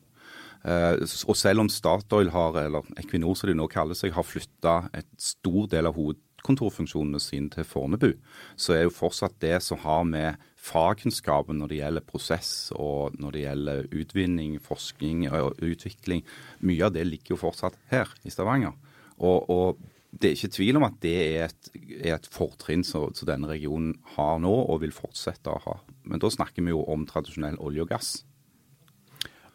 Uh, 0.59 0.99
og 1.31 1.37
selv 1.39 1.63
om 1.63 1.69
Statoil 1.71 2.31
har, 2.35 2.59
eller 2.65 2.87
Equinor 2.99 3.37
som 3.39 3.49
de 3.49 3.55
nå 3.55 3.69
kaller 3.71 3.97
seg, 3.97 4.13
har 4.13 4.27
flytta 4.27 4.81
et 4.93 5.09
stor 5.17 5.69
del 5.71 5.87
av 5.89 5.97
hovedkontorfunksjonene 6.39 7.19
sine 7.19 7.49
til 7.49 7.63
Fornebu, 7.63 8.13
så 8.57 8.73
er 8.73 8.83
jo 8.83 8.93
fortsatt 8.93 9.39
det 9.41 9.61
som 9.61 9.79
har 9.79 10.03
med 10.03 10.37
fagkunnskapen 10.55 11.59
når 11.59 11.69
det 11.69 11.79
gjelder 11.79 12.05
prosess 12.07 12.71
og 12.75 13.15
når 13.19 13.31
det 13.31 13.43
gjelder 13.43 13.87
utvinning, 13.91 14.59
forskning 14.59 15.29
og 15.31 15.59
utvikling, 15.61 16.23
mye 16.61 16.85
av 16.85 16.93
det 16.93 17.05
ligger 17.07 17.35
jo 17.35 17.43
fortsatt 17.43 17.77
her 17.91 18.09
i 18.23 18.29
Stavanger. 18.29 18.73
Og, 19.19 19.49
og 19.49 19.77
det 20.11 20.29
er 20.29 20.37
ikke 20.37 20.55
tvil 20.55 20.79
om 20.79 20.87
at 20.87 20.97
det 21.01 21.15
er 21.15 21.45
et, 21.49 21.71
er 22.01 22.15
et 22.15 22.29
fortrinn 22.31 22.83
som 22.83 23.11
denne 23.27 23.49
regionen 23.49 23.95
har 24.15 24.39
nå 24.39 24.51
og 24.65 24.81
vil 24.81 24.95
fortsette 24.95 25.51
å 25.51 25.61
ha. 25.67 25.77
Men 26.03 26.19
da 26.19 26.31
snakker 26.31 26.63
vi 26.63 26.73
jo 26.73 26.83
om 26.89 27.05
tradisjonell 27.07 27.59
olje 27.61 27.85
og 27.85 27.91
gass. 27.91 28.11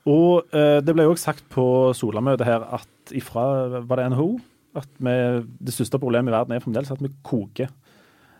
Og 0.04 0.52
eh, 0.52 0.80
det 0.84 0.92
ble 0.92 1.06
jo 1.08 1.16
sagt 1.16 1.46
på 1.52 1.92
Solamøtet 1.96 2.46
her 2.46 2.64
at 2.76 3.14
ifra 3.16 3.80
var 3.88 4.00
det 4.00 4.10
NHO 4.12 4.34
at 4.74 4.88
vi, 4.98 5.14
det 5.64 5.74
største 5.74 6.00
problemet 6.02 6.32
i 6.32 6.36
verden 6.36 6.56
er 6.56 6.62
fremdeles 6.64 6.90
at 6.94 7.02
vi 7.02 7.12
koker 7.26 7.70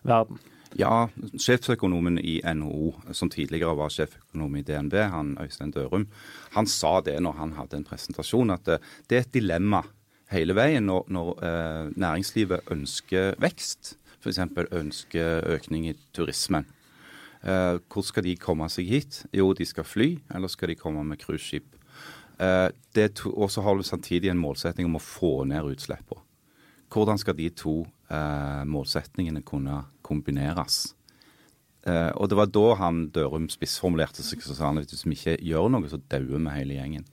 verden. 0.05 0.38
Ja, 0.75 1.07
sjefsøkonomen 1.38 2.19
i 2.19 2.41
NHO, 2.43 2.88
som 3.14 3.31
tidligere 3.31 3.76
var 3.79 3.93
sjeføkonom 3.95 4.57
i 4.59 4.64
DNB, 4.67 4.95
han 5.12 5.37
Øystein 5.41 5.71
Dørum, 5.71 6.09
han 6.57 6.67
sa 6.67 6.97
det 7.07 7.21
når 7.23 7.37
han 7.38 7.53
hadde 7.55 7.79
en 7.79 7.87
presentasjon, 7.87 8.50
at 8.50 8.64
det, 8.67 8.81
det 9.11 9.17
er 9.21 9.26
et 9.29 9.37
dilemma 9.37 9.85
hele 10.35 10.57
veien 10.59 10.87
når, 10.88 11.05
når 11.14 11.31
eh, 11.47 11.93
næringslivet 11.95 12.67
ønsker 12.75 13.37
vekst, 13.38 13.95
f.eks. 14.25 14.41
ønsker 14.73 15.47
økning 15.55 15.87
i 15.93 15.95
turismen. 16.17 16.67
Eh, 17.45 17.76
hvor 17.93 18.03
skal 18.03 18.25
de 18.26 18.35
komme 18.41 18.67
seg 18.73 18.88
hit? 18.88 19.23
Jo, 19.37 19.53
de 19.55 19.67
skal 19.69 19.85
fly, 19.87 20.14
eller 20.35 20.50
skal 20.50 20.73
de 20.73 20.79
komme 20.81 21.05
med 21.07 21.21
cruiseskip? 21.23 21.67
Eh, 21.71 21.71
det 21.71 21.76
er 21.76 21.79
to- 21.79 22.24
og 22.41 23.50
så 23.50 23.62
har 23.62 23.76
du 23.76 23.83
samtidig 23.87 24.31
en 24.31 24.41
målsetning 24.41 24.88
om 24.88 24.99
å 24.99 25.03
få 25.03 25.45
ned 25.47 25.71
utslippene. 25.75 26.23
Hvordan 26.95 27.19
skal 27.19 27.35
de 27.35 27.49
to 27.50 27.81
eh, 28.12 28.62
målsetningene 28.71 29.43
kunne 29.47 29.81
kombineres? 30.07 30.95
Eh, 31.87 32.11
og 32.14 32.31
det 32.31 32.38
var 32.38 32.53
da 32.53 32.67
han 32.81 33.09
Dørum 33.12 33.49
spissformulerte 33.53 34.23
seg 34.25 34.45
så 34.45 34.55
sa 34.57 34.71
at 34.71 34.93
hvis 34.93 35.05
vi 35.05 35.17
ikke 35.17 35.35
gjør 35.43 35.73
noe, 35.73 35.88
så 35.91 35.99
dauer 35.99 36.38
vi 36.38 36.55
hele 36.55 36.79
gjengen. 36.79 37.09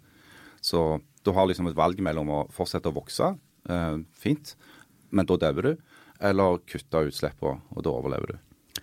Så 0.61 1.01
du 1.25 1.33
har 1.33 1.49
liksom 1.49 1.67
et 1.69 1.77
valg 1.77 1.99
mellom 2.03 2.29
å 2.29 2.43
fortsette 2.53 2.91
å 2.91 2.95
vokse, 2.95 3.33
eh, 3.69 3.97
fint, 4.13 4.55
men 5.09 5.25
da 5.25 5.37
dauer 5.37 5.71
du, 5.71 5.73
eller 6.21 6.61
kutte 6.69 7.07
utslippene, 7.09 7.61
og 7.73 7.83
da 7.83 7.91
overlever 7.91 8.35
du. 8.35 8.81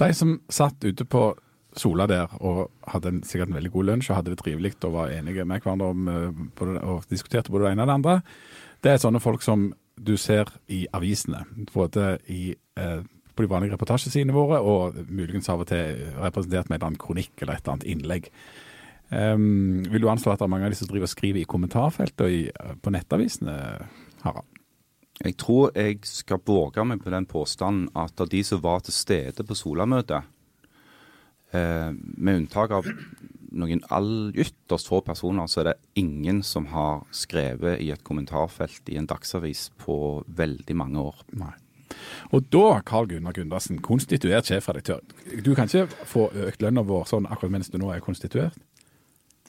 De 0.00 0.12
som 0.16 0.38
satt 0.48 0.80
ute 0.84 1.04
på 1.04 1.34
Sola 1.76 2.06
der 2.10 2.32
og 2.40 2.70
hadde 2.90 3.12
en, 3.12 3.20
sikkert 3.26 3.50
en 3.50 3.58
veldig 3.58 3.72
god 3.74 3.88
lunsj 3.90 4.10
og 4.10 4.18
hadde 4.18 4.32
det 4.34 4.40
trivelig 4.40 4.72
og 4.84 4.96
var 4.96 5.12
enige 5.14 5.44
med 5.44 5.62
hverandre 5.62 5.92
om, 5.94 6.08
eh, 6.08 6.42
både, 6.58 6.80
og 6.82 7.06
diskuterte 7.10 7.52
både 7.52 7.68
det 7.68 7.72
ene 7.72 7.86
og 7.86 7.90
det 7.90 7.98
andre, 7.98 8.16
det 8.82 8.92
er 8.92 9.02
sånne 9.02 9.22
folk 9.22 9.44
som 9.44 9.70
du 10.00 10.16
ser 10.16 10.48
i 10.72 10.86
avisene. 10.96 11.44
Både 11.74 12.18
i, 12.32 12.54
eh, 12.76 13.02
på 13.36 13.44
de 13.44 13.50
vanlige 13.50 13.76
reportasjesidene 13.76 14.34
våre, 14.34 14.60
og 14.60 14.96
muligens 15.08 15.48
av 15.48 15.60
og 15.60 15.68
til 15.68 16.10
representert 16.18 16.70
med 16.70 16.82
en 16.82 16.96
kronikk 16.96 17.32
eller 17.40 17.54
et 17.54 17.62
eller 17.64 17.76
annet 17.76 17.90
innlegg. 17.92 18.30
Um, 19.10 19.82
vil 19.90 20.04
du 20.04 20.08
anslå 20.08 20.30
at 20.30 20.38
det 20.38 20.46
er 20.46 20.52
mange 20.52 20.68
av 20.68 20.70
de 20.70 20.78
som 20.78 20.86
driver 20.86 21.08
og 21.08 21.10
skriver 21.10 21.40
i 21.40 21.48
kommentarfeltet 21.50 22.22
og 22.22 22.30
i, 22.30 22.44
på 22.78 22.92
nettavisene, 22.94 23.56
Harald? 24.22 24.46
Jeg 25.20 25.36
tror 25.36 25.74
jeg 25.76 25.98
skal 26.08 26.40
våge 26.46 26.84
meg 26.86 27.02
på 27.02 27.10
den 27.12 27.26
påstanden 27.28 27.90
at 27.98 28.22
av 28.22 28.30
de 28.32 28.40
som 28.46 28.62
var 28.62 28.80
til 28.86 28.94
stede 28.96 29.44
på 29.44 29.56
Solamøtet, 29.58 30.22
eh, 30.22 30.39
med 31.52 32.36
unntak 32.36 32.70
av 32.76 32.86
noen 33.50 33.82
all 33.90 34.30
ytterst 34.38 34.90
få 34.90 35.00
personer, 35.06 35.48
så 35.50 35.62
er 35.62 35.70
det 35.70 35.78
ingen 35.98 36.42
som 36.46 36.68
har 36.70 37.02
skrevet 37.14 37.80
i 37.82 37.90
et 37.94 38.04
kommentarfelt 38.06 38.90
i 38.92 38.98
en 39.00 39.08
dagsavis 39.10 39.68
på 39.82 39.96
veldig 40.26 40.76
mange 40.78 41.02
år. 41.10 41.24
Nei. 41.40 41.52
Og 42.30 42.46
da, 42.54 42.80
Karl 42.86 43.08
Gunnar 43.10 43.34
Gundersen, 43.34 43.80
konstituert 43.82 44.46
sjefredaktør. 44.46 45.00
Du 45.44 45.52
kan 45.58 45.66
ikke 45.66 46.06
få 46.06 46.28
økt 46.46 46.62
lønna 46.62 46.84
vår 46.86 47.08
sånn 47.10 47.26
akkurat 47.26 47.56
mens 47.56 47.72
du 47.72 47.80
nå 47.82 47.90
er 47.90 48.04
konstituert? 48.04 48.54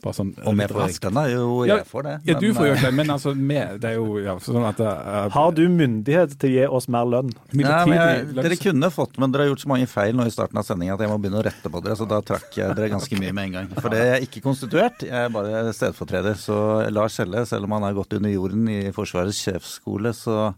Bare 0.01 0.17
sånn, 0.17 0.31
og 0.41 0.55
vi 0.57 0.65
får 0.71 0.83
økt 0.87 1.03
lønna? 1.05 1.23
Jo, 1.29 1.47
ja, 1.69 1.77
for 1.83 1.91
får 1.91 2.05
det. 2.07 2.13
Ja, 2.25 2.35
du 2.41 2.47
får 2.57 2.67
jo 2.67 2.73
økt 2.73 2.95
men 2.97 3.13
altså, 3.13 3.33
med, 3.37 3.75
det 3.83 3.91
er 3.91 3.99
jo 3.99 4.17
ja, 4.23 4.33
sånn 4.41 4.65
at 4.65 4.81
uh, 4.81 5.27
Har 5.33 5.53
du 5.57 5.61
myndighet 5.69 6.33
til 6.41 6.49
å 6.49 6.53
gi 6.55 6.67
oss 6.79 6.87
mer 6.91 7.09
lønn? 7.09 7.29
Ja, 7.53 7.83
jeg, 7.85 8.25
dere 8.37 8.57
kunne 8.59 8.89
fått, 8.93 9.19
men 9.21 9.33
dere 9.33 9.45
har 9.45 9.53
gjort 9.53 9.65
så 9.65 9.71
mange 9.71 9.89
feil 9.91 10.17
nå 10.17 10.25
i 10.25 10.33
starten 10.33 10.57
av 10.57 10.65
sendinga 10.65 10.97
at 10.97 11.05
jeg 11.05 11.11
må 11.11 11.19
begynne 11.21 11.41
å 11.43 11.45
rette 11.45 11.71
på 11.71 11.83
dere, 11.85 11.97
så 11.99 12.09
da 12.09 12.21
trakk 12.25 12.57
jeg 12.57 12.77
dere 12.77 12.91
ganske 12.95 13.21
mye 13.21 13.35
med 13.37 13.49
en 13.49 13.57
gang. 13.59 13.73
For 13.77 13.93
det 13.93 14.03
er 14.07 14.25
ikke 14.25 14.43
konstituert, 14.45 15.05
jeg 15.05 15.27
er 15.27 15.33
bare 15.33 15.63
stedfortreder. 15.77 16.39
Så 16.39 16.57
Lars 16.89 17.19
Helle, 17.21 17.45
selv 17.49 17.69
om 17.69 17.77
han 17.77 17.85
har 17.85 17.97
gått 17.97 18.17
under 18.17 18.33
jorden 18.33 18.65
i 18.71 18.79
Forsvarets 18.95 19.43
sjefsskole, 19.45 20.15
så 20.17 20.53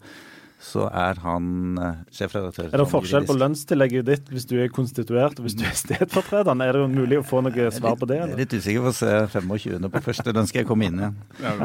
så 0.64 0.86
er 0.88 1.20
han 1.24 1.78
uh, 1.80 2.02
sjefredaktør. 2.14 2.70
Er 2.72 2.82
det 2.82 2.88
forskjell 2.92 3.28
på 3.28 3.36
lønnstillegget 3.38 4.08
ditt 4.08 4.32
hvis 4.32 4.48
du 4.50 4.56
er 4.64 4.72
konstituert 4.74 5.40
og 5.40 5.48
hvis 5.48 5.58
du 5.60 5.66
er 5.68 5.76
stedfortreder? 5.78 6.56
Er 6.64 6.80
det 6.80 6.84
mulig 6.94 7.20
å 7.20 7.26
få 7.28 7.44
noe 7.46 7.68
svar 7.76 7.98
på 8.00 8.08
det? 8.10 8.20
Eller? 8.24 8.34
Jeg 8.34 8.40
er 8.40 8.44
litt 8.46 8.56
usikker 8.56 8.86
på 8.86 8.94
å 8.94 8.98
se 8.98 9.12
25. 9.36 9.90
på 9.94 10.04
første. 10.08 10.36
Den 10.40 10.50
skal 10.50 10.64
jeg 10.64 10.70
komme 10.70 10.90
inn 10.90 11.02
igjen. 11.02 11.18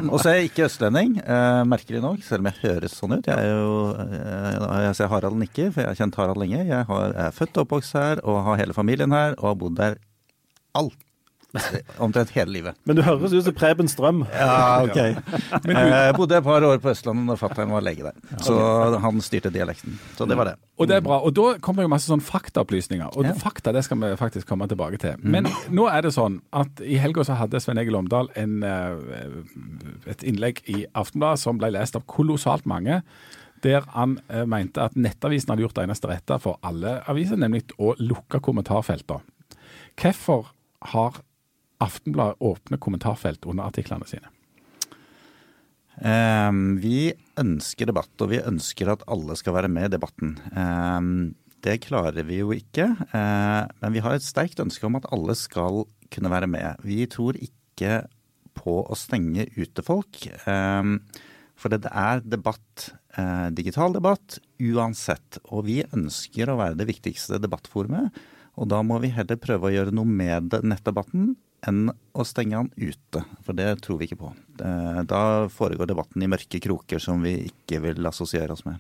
Og 0.09 0.19
så 0.21 0.33
er 0.33 0.41
jeg 0.41 0.53
ikke 0.53 0.67
østlending, 0.69 1.19
uh, 1.23 1.63
merkelig 1.69 2.03
nok, 2.05 2.23
selv 2.27 2.45
om 2.45 2.51
jeg 2.51 2.61
høres 2.65 2.99
sånn 2.99 3.17
ut. 3.17 3.31
Jeg 3.31 3.39
er 3.39 3.53
jo, 3.55 3.81
uh, 3.97 4.79
jeg 4.89 4.95
ser 4.99 5.13
Harald 5.15 5.41
nikker, 5.41 5.73
for 5.75 5.85
jeg 5.85 5.93
har 5.93 6.01
kjent 6.03 6.21
Harald 6.21 6.43
lenge. 6.43 6.63
Jeg, 6.67 6.89
har, 6.91 7.11
jeg 7.15 7.27
er 7.29 7.37
født 7.39 7.55
og 7.57 7.67
oppvokst 7.69 7.99
her 7.99 8.25
og 8.27 8.43
har 8.51 8.63
hele 8.65 8.77
familien 8.77 9.15
her 9.15 9.39
og 9.39 9.53
har 9.53 9.61
bodd 9.63 9.79
der 9.79 10.01
alt 10.79 10.99
Omtrent 12.05 12.31
hele 12.37 12.53
livet. 12.53 12.77
Men 12.85 12.99
du 12.99 13.03
høres 13.07 13.33
ut 13.33 13.47
som 13.47 13.55
Preben 13.57 13.89
Strøm. 13.89 14.21
Ja, 14.37 14.85
ok. 14.85 14.99
Jeg 14.99 16.17
bodde 16.19 16.37
et 16.37 16.45
par 16.45 16.65
år 16.69 16.81
på 16.83 16.91
Østlandet 16.93 17.25
når 17.31 17.41
fatter'n 17.41 17.73
var 17.73 17.85
lege 17.87 18.05
der. 18.05 18.19
Så 18.45 18.57
han 19.01 19.23
styrte 19.25 19.53
dialekten. 19.55 19.97
Så 20.19 20.29
det 20.29 20.37
var 20.39 20.51
det. 20.51 20.59
Og 20.79 20.91
det 20.91 20.99
er 20.99 21.07
bra. 21.07 21.19
Og 21.25 21.33
da 21.35 21.55
kommer 21.65 21.87
jo 21.87 21.93
masse 21.93 22.11
sånn 22.11 22.23
faktaopplysninger. 22.25 23.17
Og 23.17 23.31
ja. 23.31 23.33
fakta 23.39 23.73
det 23.75 23.87
skal 23.87 24.01
vi 24.03 24.13
faktisk 24.21 24.49
komme 24.51 24.69
tilbake 24.71 25.01
til. 25.03 25.17
Mm. 25.23 25.33
Men 25.39 25.51
nå 25.75 25.89
er 25.91 26.05
det 26.05 26.13
sånn 26.17 26.41
at 26.57 26.85
i 26.85 27.01
helga 27.01 27.25
så 27.27 27.39
hadde 27.41 27.63
Svein 27.65 27.81
Egil 27.81 27.97
Omdal 27.99 28.29
en, 28.39 28.61
eh, 28.69 29.41
et 30.13 30.25
innlegg 30.29 30.63
i 30.69 30.85
Aftenbladet 30.93 31.43
som 31.43 31.61
ble 31.61 31.73
lest 31.75 31.97
av 31.97 32.05
kolossalt 32.11 32.69
mange 32.69 33.03
der 33.65 33.83
han 33.91 34.21
eh, 34.31 34.45
mente 34.47 34.85
at 34.85 34.95
Nettavisen 34.95 35.51
hadde 35.51 35.65
gjort 35.65 35.81
det 35.81 35.89
eneste 35.89 36.11
rette 36.11 36.37
for 36.43 36.61
alle 36.63 37.01
aviser, 37.11 37.41
nemlig 37.41 37.65
å 37.75 37.97
lukke 37.99 38.39
kommentarfeltene. 38.45 39.25
Hvorfor 39.99 40.53
har 40.93 41.19
Aftenbladet 41.85 42.43
åpne 42.43 42.79
kommentarfelt 42.83 43.47
under 43.47 43.69
artiklene 43.69 44.07
sine? 44.09 44.31
Um, 45.99 46.79
vi 46.79 47.11
ønsker 47.39 47.89
debatt, 47.91 48.13
og 48.23 48.31
vi 48.31 48.43
ønsker 48.43 48.91
at 48.93 49.05
alle 49.11 49.35
skal 49.39 49.57
være 49.57 49.71
med 49.73 49.89
i 49.89 49.95
debatten. 49.97 50.37
Um, 50.55 51.09
det 51.67 51.81
klarer 51.89 52.23
vi 52.27 52.39
jo 52.39 52.53
ikke, 52.55 52.87
uh, 53.11 53.65
men 53.83 53.95
vi 53.95 54.03
har 54.05 54.15
et 54.15 54.27
sterkt 54.27 54.63
ønske 54.63 54.87
om 54.87 54.99
at 54.99 55.09
alle 55.15 55.35
skal 55.39 55.85
kunne 56.15 56.31
være 56.31 56.51
med. 56.51 56.85
Vi 56.87 57.03
tror 57.11 57.39
ikke 57.39 58.05
på 58.59 58.79
å 58.83 58.99
stenge 58.99 59.49
ute 59.59 59.83
folk. 59.87 60.23
Um, 60.47 61.01
for 61.59 61.75
det 61.75 61.91
er 61.91 62.23
debatt, 62.23 62.93
uh, 63.19 63.51
digital 63.55 63.95
debatt, 63.95 64.39
uansett. 64.63 65.41
Og 65.51 65.67
vi 65.67 65.81
ønsker 65.87 66.51
å 66.51 66.59
være 66.61 66.79
det 66.79 66.87
viktigste 66.91 67.41
debattforumet. 67.43 68.15
Og 68.59 68.71
da 68.71 68.83
må 68.87 68.99
vi 69.03 69.11
heller 69.15 69.39
prøve 69.39 69.69
å 69.69 69.75
gjøre 69.75 69.95
noe 69.95 70.07
med 70.07 70.55
nettdebatten 70.63 71.35
enn 71.67 71.89
å 72.15 72.25
stenge 72.27 72.59
han 72.59 72.69
ute, 72.77 73.23
for 73.43 73.57
det 73.57 73.67
tror 73.83 73.99
vi 73.99 74.09
ikke 74.09 74.21
på. 74.21 74.31
Da 74.59 75.23
foregår 75.51 75.91
debatten 75.91 76.23
i 76.23 76.29
mørke 76.31 76.61
kroker 76.63 77.03
som 77.03 77.23
vi 77.23 77.35
ikke 77.49 77.81
vil 77.83 78.07
assosiere 78.07 78.55
oss 78.55 78.65
med. 78.67 78.79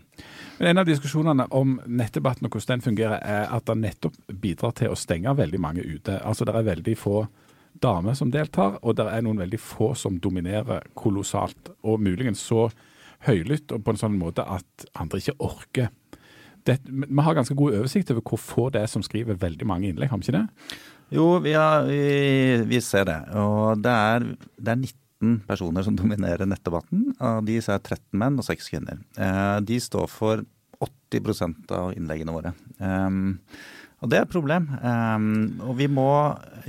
Men 0.59 0.71
En 0.71 0.83
av 0.83 0.87
diskusjonene 0.87 1.49
om 1.55 1.79
nettdebatten 1.87 2.47
og 2.47 2.55
hvordan 2.55 2.79
den 2.79 2.87
fungerer, 2.87 3.19
er 3.19 3.51
at 3.55 3.67
den 3.67 3.83
nettopp 3.83 4.17
bidrar 4.33 4.75
til 4.79 4.93
å 4.93 4.99
stenge 4.99 5.35
veldig 5.39 5.61
mange 5.61 5.83
ute. 5.83 6.21
Altså 6.23 6.45
Det 6.45 6.55
er 6.55 6.71
veldig 6.71 6.97
få 6.99 7.27
damer 7.79 8.15
som 8.19 8.31
deltar, 8.31 8.79
og 8.83 8.97
det 8.99 9.07
er 9.07 9.23
noen 9.23 9.39
veldig 9.43 9.61
få 9.63 9.93
som 9.95 10.19
dominerer 10.19 10.87
kolossalt. 10.99 11.75
Og 11.83 12.01
muligens 12.03 12.43
så 12.43 12.69
høylytt 13.27 13.73
og 13.75 13.83
på 13.85 13.95
en 13.95 14.01
sånn 14.01 14.19
måte 14.19 14.45
at 14.47 14.87
andre 14.99 15.23
ikke 15.23 15.39
orker. 15.43 15.91
Det, 16.67 16.79
vi 16.85 17.25
har 17.25 17.35
ganske 17.35 17.57
god 17.57 17.79
oversikt 17.81 18.11
over 18.13 18.25
hvor 18.27 18.41
få 18.43 18.69
det 18.75 18.83
er 18.83 18.91
som 18.91 19.03
skriver 19.03 19.39
veldig 19.41 19.67
mange 19.67 19.89
innlegg, 19.89 20.11
har 20.11 20.21
vi 20.21 20.29
ikke 20.29 20.41
det? 20.41 20.79
Jo, 21.15 21.39
vi, 21.41 21.55
har, 21.57 21.87
vi, 21.89 22.63
vi, 22.69 22.81
ser 22.85 23.09
det. 23.09 23.19
Og 23.41 23.81
det 23.81 23.93
er, 23.93 24.29
det 24.61 24.75
er 24.75 24.83
19 24.83 25.41
personer 25.49 25.87
som 25.87 25.97
dominerer 25.97 26.49
nettdebatten. 26.49 27.15
Av 27.25 27.41
de 27.47 27.57
er 27.59 27.81
13 27.81 28.03
menn 28.21 28.39
og 28.39 28.47
6 28.47 28.71
kvinner. 28.75 29.01
Eh, 29.17 29.57
de 29.65 29.81
står 29.83 30.09
for 30.13 30.45
80% 30.79 31.73
av 31.75 31.97
innleggene 31.97 32.35
våre. 32.35 32.53
Um, 32.79 33.39
og 33.99 34.13
det 34.13 34.19
er 34.21 34.27
et 34.27 34.31
problem. 34.31 34.69
Um, 34.79 35.59
og 35.65 35.75
vi 35.81 35.89
må 35.91 36.11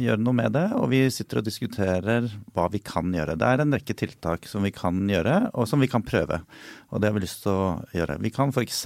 gjøre 0.02 0.24
noe 0.24 0.38
med 0.40 0.56
det. 0.56 0.66
Og 0.80 0.88
vi 0.94 1.04
sitter 1.14 1.42
og 1.42 1.46
diskuterer 1.46 2.30
hva 2.56 2.70
vi 2.74 2.82
kan 2.82 3.12
gjøre. 3.14 3.38
Det 3.38 3.50
er 3.50 3.64
en 3.64 3.76
rekke 3.76 3.98
tiltak 3.98 4.50
som 4.50 4.66
vi 4.66 4.74
kan 4.74 5.04
gjøre, 5.12 5.52
og 5.54 5.70
som 5.70 5.84
vi 5.84 5.92
kan 5.92 6.06
prøve. 6.06 6.42
Og 6.90 7.02
det 7.02 7.12
har 7.12 7.18
vi 7.20 7.26
lyst 7.28 7.44
til 7.46 7.54
å 7.54 7.70
gjøre. 7.94 8.18
Vi 8.24 8.34
kan 8.34 8.56
f.eks. 8.56 8.86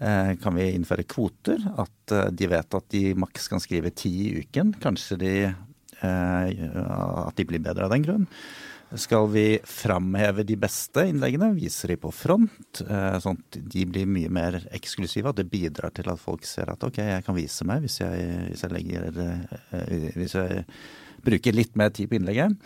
Eh, 0.00 0.36
kan 0.40 0.56
vi 0.56 0.70
innføre 0.72 1.04
kvoter? 1.04 1.60
At 1.76 2.14
eh, 2.16 2.30
de 2.32 2.48
vet 2.48 2.76
at 2.76 2.88
de 2.94 3.02
maks 3.20 3.50
kan 3.52 3.60
skrive 3.60 3.92
ti 3.92 4.12
i 4.30 4.32
uken. 4.40 4.72
Kanskje 4.80 5.18
de, 5.20 5.34
eh, 5.44 6.66
at 6.80 7.36
de 7.36 7.46
blir 7.48 7.60
bedre 7.60 7.84
av 7.84 7.92
den 7.92 8.06
grunn. 8.06 8.26
Skal 8.98 9.28
vi 9.30 9.44
framheve 9.62 10.42
de 10.42 10.56
beste 10.58 11.04
innleggene, 11.06 11.52
vise 11.54 11.86
de 11.86 11.94
på 12.00 12.10
front, 12.10 12.80
sånn 13.22 13.36
at 13.38 13.58
de 13.70 13.84
blir 13.86 14.08
mye 14.10 14.32
mer 14.34 14.56
eksklusive? 14.74 15.30
At 15.30 15.38
det 15.38 15.46
bidrar 15.52 15.94
til 15.94 16.10
at 16.10 16.18
folk 16.18 16.42
ser 16.48 16.72
at 16.72 16.82
ok, 16.82 16.98
jeg 16.98 17.22
kan 17.22 17.36
vise 17.36 17.68
meg 17.70 17.84
hvis 17.84 18.00
jeg, 18.00 18.24
hvis 18.48 18.64
jeg, 18.66 18.72
legger, 18.74 19.20
hvis 20.18 20.34
jeg 20.34 20.64
bruker 21.22 21.54
litt 21.54 21.78
mer 21.78 21.94
tid 21.94 22.10
på 22.10 22.18
innlegget. 22.18 22.58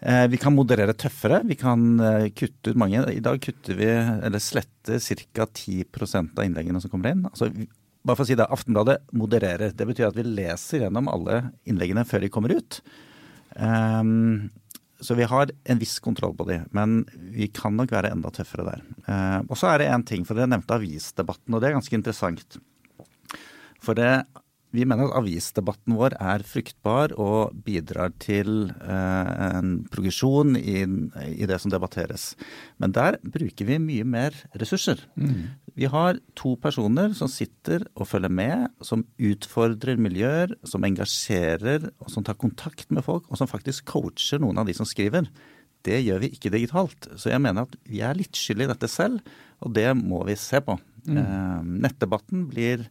Eh, 0.00 0.26
vi 0.32 0.38
kan 0.40 0.54
moderere 0.56 0.94
tøffere. 0.96 1.42
Vi 1.44 1.56
kan 1.60 2.00
eh, 2.00 2.30
kutte 2.32 2.72
ut 2.72 2.80
mange. 2.80 3.02
I 3.12 3.20
dag 3.24 3.40
kutter 3.44 3.76
vi, 3.76 3.90
eller 3.90 4.40
sletter 4.40 5.00
ca. 5.00 5.46
10% 5.46 6.38
av 6.38 6.46
innleggene 6.46 6.80
som 6.80 6.92
kommer 6.92 7.12
inn. 7.12 7.26
Altså, 7.28 7.50
bare 8.00 8.16
for 8.16 8.24
å 8.24 8.30
si 8.30 8.38
det, 8.38 8.48
Aftenbladet 8.48 9.02
modererer. 9.12 9.74
Det 9.76 9.88
betyr 9.88 10.08
at 10.08 10.16
vi 10.16 10.24
leser 10.24 10.86
gjennom 10.86 11.10
alle 11.12 11.42
innleggene 11.68 12.06
før 12.08 12.24
de 12.24 12.32
kommer 12.32 12.56
ut. 12.56 12.80
Um, 13.60 14.48
så 15.04 15.16
vi 15.18 15.28
har 15.28 15.52
en 15.72 15.80
viss 15.80 15.98
kontroll 16.04 16.32
på 16.36 16.46
de, 16.48 16.60
men 16.76 17.02
vi 17.32 17.48
kan 17.52 17.76
nok 17.76 17.92
være 17.92 18.12
enda 18.14 18.32
tøffere 18.32 18.66
der. 18.68 18.82
Uh, 19.04 19.38
og 19.50 19.56
så 19.60 19.72
er 19.72 19.82
det 19.82 19.90
én 19.92 20.04
ting, 20.08 20.24
for 20.28 20.36
dere 20.36 20.48
nevnte 20.52 20.76
avisdebatten, 20.76 21.52
og 21.52 21.60
det 21.60 21.70
er 21.70 21.76
ganske 21.76 21.96
interessant. 21.98 22.56
For 23.80 23.96
det 23.96 24.12
vi 24.70 24.84
mener 24.86 25.08
at 25.08 25.16
avisdebatten 25.18 25.96
vår 25.98 26.14
er 26.22 26.44
fruktbar 26.46 27.14
og 27.18 27.56
bidrar 27.66 28.12
til 28.22 28.70
eh, 28.70 29.30
en 29.58 29.80
progresjon 29.90 30.54
i, 30.58 30.84
i, 30.84 31.48
det 31.50 31.58
som 31.62 31.72
debatteres. 31.72 32.32
Men 32.82 32.94
der 32.94 33.18
bruker 33.24 33.66
vi 33.66 33.80
mye 33.82 34.06
mer 34.06 34.36
ressurser. 34.62 35.02
Mm. 35.18 35.50
Vi 35.74 35.90
har 35.90 36.20
to 36.38 36.54
personer 36.62 37.14
som 37.18 37.30
sitter 37.30 37.86
og 37.96 38.08
følger 38.10 38.30
med, 38.30 38.70
som 38.86 39.04
utfordrer 39.18 39.98
miljøer, 39.98 40.54
som 40.62 40.86
engasjerer, 40.86 41.90
og 41.98 42.14
som 42.14 42.26
tar 42.26 42.38
kontakt 42.38 42.90
med 42.94 43.06
folk, 43.06 43.26
og 43.26 43.40
som 43.40 43.50
faktisk 43.50 43.90
coacher 43.90 44.42
noen 44.42 44.62
av 44.62 44.70
de 44.70 44.76
som 44.76 44.88
skriver. 44.88 45.26
Det 45.86 45.98
gjør 46.04 46.22
vi 46.22 46.34
ikke 46.36 46.52
digitalt. 46.52 47.10
Så 47.18 47.32
jeg 47.32 47.42
mener 47.42 47.66
at 47.66 47.78
vi 47.88 48.04
er 48.04 48.18
litt 48.18 48.36
skyld 48.36 48.66
i 48.66 48.70
dette 48.70 48.90
selv, 48.90 49.22
og 49.64 49.74
det 49.74 49.88
må 49.98 50.22
vi 50.28 50.38
se 50.38 50.62
på. 50.62 50.78
Mm. 51.08 51.16
Eh, 51.16 51.62
nettdebatten 51.88 52.46
blir 52.50 52.86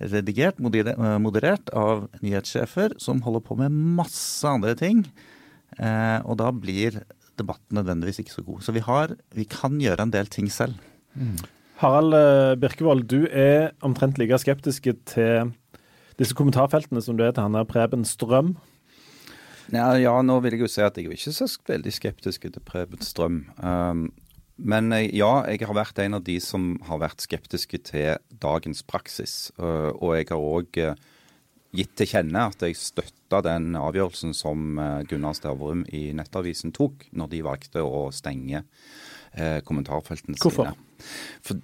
redigert, 0.00 0.58
eh, 0.58 1.18
moderert 1.18 1.70
av 1.70 2.08
nyhetssjefer 2.22 2.98
som 2.98 3.22
holder 3.22 3.40
på 3.40 3.56
med 3.58 3.72
masse 3.72 4.44
andre 4.44 4.74
ting. 4.74 5.04
Eh, 5.78 6.20
og 6.24 6.38
da 6.38 6.50
blir 6.50 7.02
debatten 7.38 7.78
nødvendigvis 7.78 8.20
ikke 8.22 8.34
så 8.34 8.44
god. 8.44 8.62
Så 8.62 8.72
vi, 8.72 8.80
har, 8.80 9.16
vi 9.34 9.44
kan 9.44 9.78
gjøre 9.80 10.02
en 10.02 10.14
del 10.14 10.26
ting 10.26 10.50
selv. 10.50 10.74
Mm. 11.14 11.38
Harald 11.82 12.14
eh, 12.14 12.54
Birkevold, 12.58 13.08
du 13.10 13.26
er 13.30 13.72
omtrent 13.82 14.18
like 14.18 14.38
skeptisk 14.38 14.86
til 15.06 15.52
disse 16.18 16.34
kommentarfeltene 16.34 17.02
som 17.02 17.18
du 17.18 17.24
er 17.26 17.34
til 17.34 17.42
han 17.42 17.56
der 17.58 17.66
Preben 17.66 18.04
Strøm. 18.06 18.54
Ja, 19.72 19.94
ja, 19.96 20.12
nå 20.22 20.36
vil 20.44 20.54
jeg 20.54 20.66
jo 20.66 20.70
si 20.70 20.82
at 20.84 20.98
jeg 20.98 21.08
er 21.08 21.16
ikke 21.16 21.32
så 21.34 21.48
veldig 21.66 21.92
skeptisk 21.94 22.44
til 22.46 22.62
Preben 22.62 23.02
Strøm. 23.02 23.44
Um, 23.58 24.10
Men 24.56 24.92
eh, 24.94 25.08
ja, 25.16 25.42
jeg 25.50 25.66
har 25.66 25.76
vært 25.76 25.98
en 26.04 26.18
av 26.20 26.24
de 26.26 26.36
som 26.42 26.74
har 26.86 27.02
vært 27.02 27.24
skeptiske 27.24 27.80
til 27.90 28.38
dagens 28.42 28.84
praksis. 28.86 29.50
Eh, 29.58 29.90
og 29.94 30.14
jeg 30.18 30.30
har 30.30 30.44
òg 30.44 30.80
gitt 31.74 31.94
til 31.98 32.06
kjenne 32.06 32.46
at 32.52 32.62
jeg 32.62 32.78
støtta 32.78 33.40
den 33.42 33.72
avgjørelsen 33.74 34.30
som 34.36 34.78
Gunnar 35.10 35.34
Stavrum 35.34 35.82
i 35.90 36.12
Nettavisen 36.14 36.70
tok, 36.74 37.08
når 37.10 37.32
de 37.32 37.40
valgte 37.42 37.82
å 37.82 38.06
stenge 38.14 38.62
kommentarfeltene 39.66 40.38
Hvorfor? 40.38 40.70
sine. 40.70 41.08
For 41.42 41.58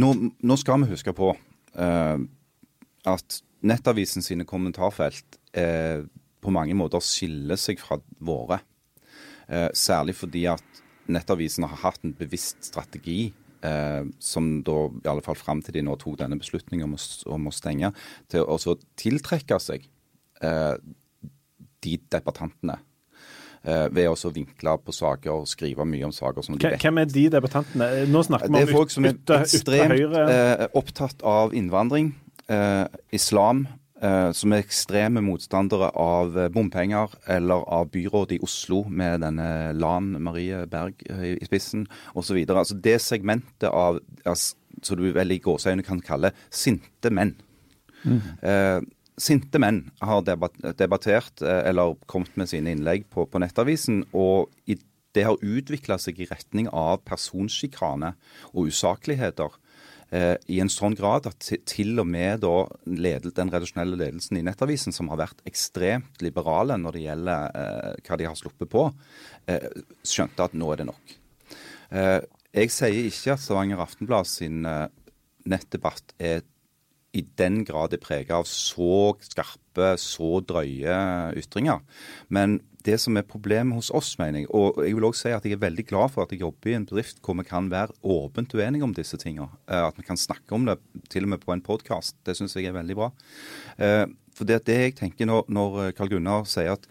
nå, 0.00 0.08
nå 0.40 0.56
skal 0.56 0.80
vi 0.80 0.88
huske 0.94 1.12
på 1.12 1.34
at 1.76 3.36
Nettavisen 3.68 4.24
sine 4.24 4.48
kommentarfelt 4.48 5.36
på 5.52 6.56
mange 6.56 6.78
måter 6.80 7.04
skiller 7.04 7.60
seg 7.60 7.84
fra 7.84 8.00
våre. 8.24 8.62
særlig 9.76 10.16
fordi 10.16 10.46
at 10.48 10.82
Nettavisen 11.10 11.66
har 11.66 11.80
hatt 11.82 12.04
en 12.06 12.14
bevisst 12.18 12.62
strategi 12.68 13.32
eh, 13.66 14.04
som 14.22 14.54
da 14.66 14.78
i 14.90 15.10
alle 15.10 15.24
fall 15.24 15.38
fram 15.38 15.62
til 15.64 15.78
de 15.78 15.84
nå 15.86 15.96
tok 16.00 16.20
denne 16.20 16.38
beslutningen 16.40 16.86
om 16.86 16.96
å, 16.96 17.02
om 17.34 17.50
å 17.50 17.54
stenge, 17.54 17.92
til 18.30 18.46
å 18.46 18.76
tiltrekke 19.00 19.58
seg 19.62 19.88
eh, 20.42 20.74
de 21.82 21.98
debattantene. 22.14 22.78
Eh, 23.62 23.86
ved 23.94 24.10
å 24.10 24.30
vinkle 24.34 24.74
på 24.82 24.94
saker 24.94 25.30
og 25.36 25.50
skrive 25.50 25.86
mye 25.86 26.08
om 26.08 26.14
saker 26.14 26.42
som 26.42 26.56
de 26.56 26.66
vet. 26.66 26.82
Hvem 26.82 27.02
er 27.02 27.10
de 27.10 27.28
debattantene? 27.30 27.90
Nå 28.10 28.24
snakker 28.26 28.50
vi 28.50 28.54
om 28.54 28.58
Det 28.58 28.64
er 28.66 28.74
folk 28.74 28.94
som 28.94 29.06
er 29.06 29.20
ekstremt 29.38 30.18
eh, 30.22 30.66
opptatt 30.78 31.22
av 31.26 31.54
innvandring, 31.54 32.10
eh, 32.50 32.86
islam, 33.14 33.66
Eh, 33.66 33.81
som 34.34 34.52
er 34.52 34.64
ekstreme 34.64 35.22
motstandere 35.22 35.92
av 35.98 36.38
eh, 36.38 36.48
bompenger 36.52 37.12
eller 37.30 37.62
av 37.70 37.90
byrådet 37.94 38.38
i 38.38 38.42
Oslo 38.42 38.82
med 38.90 39.22
denne 39.22 39.46
Lan 39.78 40.16
Marie 40.22 40.64
Berg 40.70 41.04
eh, 41.06 41.36
i 41.36 41.46
spissen 41.46 41.86
osv. 42.18 42.40
Altså 42.48 42.78
det 42.82 42.98
segmentet 43.04 43.70
av 43.70 44.00
altså, 44.24 44.56
som 44.82 44.98
du 44.98 45.06
vel 45.14 45.36
i 45.36 45.38
gåseøyne 45.42 45.84
kan 45.86 46.02
kalle 46.02 46.32
sinte 46.50 47.12
menn. 47.14 47.36
Mm. 48.02 48.18
Eh, 48.42 48.80
sinte 49.22 49.60
menn 49.62 49.84
har 50.02 50.24
debattert 50.26 51.44
eller 51.44 51.94
kommet 52.10 52.34
med 52.40 52.50
sine 52.50 52.72
innlegg 52.74 53.04
på, 53.12 53.28
på 53.28 53.42
Nettavisen. 53.42 54.02
og 54.12 54.50
i 54.66 54.80
det 55.12 55.26
har 55.28 55.42
utvikla 55.44 55.98
seg 56.00 56.22
i 56.22 56.28
retning 56.30 56.70
av 56.72 57.02
personsjikane 57.04 58.14
og 58.52 58.70
usakligheter 58.72 59.52
eh, 60.12 60.36
i 60.52 60.60
en 60.62 60.70
sånn 60.72 60.96
grad 60.98 61.26
at 61.30 61.48
til 61.68 61.98
og 62.02 62.08
med 62.08 62.42
da 62.44 62.54
ledel, 62.86 63.32
den 63.34 63.50
redaksjonelle 63.52 63.98
ledelsen 63.98 64.38
i 64.38 64.44
Nettavisen, 64.46 64.94
som 64.94 65.10
har 65.12 65.20
vært 65.24 65.42
ekstremt 65.48 66.22
liberale 66.24 66.78
når 66.80 66.98
det 66.98 67.04
gjelder 67.06 67.58
eh, 67.62 67.90
hva 68.06 68.20
de 68.20 68.28
har 68.28 68.38
sluppet 68.38 68.70
på, 68.72 68.86
eh, 69.50 69.68
skjønte 70.06 70.48
at 70.48 70.56
nå 70.58 70.72
er 70.72 70.82
det 70.82 70.88
nok. 70.92 71.18
Eh, 71.92 72.18
jeg 72.52 72.72
sier 72.72 73.08
ikke 73.08 73.36
at 73.36 73.44
Stavanger 73.44 73.80
Aftenblad 73.84 74.28
sin 74.28 74.66
eh, 74.68 74.88
nettdebatt 75.48 76.14
er 76.20 76.42
i 77.12 77.22
den 77.36 77.60
grad 77.68 77.92
er 77.92 78.00
prega 78.00 78.38
av 78.40 78.46
så 78.48 79.12
skarpe, 79.20 79.94
så 80.00 80.38
drøye 80.48 80.96
ytringer. 81.36 81.82
Men 82.32 82.60
det 82.86 82.98
som 83.00 83.16
er 83.18 83.26
problemet 83.26 83.78
hos 83.78 83.90
oss, 83.94 84.14
mener 84.20 84.42
jeg, 84.42 84.50
og 84.54 84.80
jeg 84.82 84.96
vil 84.96 85.06
også 85.06 85.26
si 85.26 85.34
at 85.34 85.46
jeg 85.46 85.56
er 85.56 85.62
veldig 85.62 85.84
glad 85.88 86.12
for 86.14 86.24
at 86.24 86.34
jeg 86.34 86.42
jobber 86.42 86.72
i 86.72 86.76
en 86.78 86.86
bedrift 86.88 87.20
hvor 87.22 87.36
vi 87.38 87.46
kan 87.48 87.70
være 87.72 87.94
åpent 88.02 88.54
uenige 88.58 88.86
om 88.86 88.94
disse 88.96 89.18
tingene. 89.20 89.50
Eh, 89.68 89.86
at 89.86 89.98
vi 89.98 90.06
kan 90.06 90.20
snakke 90.20 90.56
om 90.56 90.66
det 90.68 90.78
til 91.12 91.26
og 91.26 91.34
med 91.34 91.42
på 91.44 91.54
en 91.54 91.64
podkast. 91.64 92.16
Det 92.26 92.36
syns 92.38 92.56
jeg 92.58 92.70
er 92.70 92.76
veldig 92.76 92.98
bra. 92.98 93.10
Eh, 93.78 94.04
for 94.36 94.48
det, 94.48 94.62
det 94.68 94.78
jeg 94.78 94.98
tenker 94.98 95.28
når, 95.28 95.48
når 95.52 95.80
Karl 95.96 96.14
Gunnar 96.14 96.46
sier 96.50 96.74
at 96.74 96.86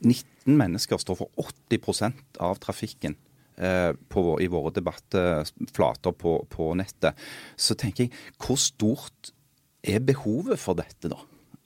19 0.00 0.56
mennesker 0.56 1.00
står 1.00 1.18
for 1.20 1.50
80% 1.70 2.40
av 2.40 2.60
trafikken 2.62 3.16
eh, 3.60 3.92
på, 4.12 4.24
i 4.40 4.48
våre 4.50 4.72
debattflater 4.74 6.16
på, 6.16 6.38
på 6.50 6.70
nettet, 6.80 7.18
så 7.56 7.76
tenker 7.78 8.08
jeg 8.08 8.14
hvor 8.40 8.58
stort 8.60 9.34
er 9.80 10.00
behovet 10.04 10.60
for 10.60 10.76
dette, 10.76 11.12
da? 11.12 11.20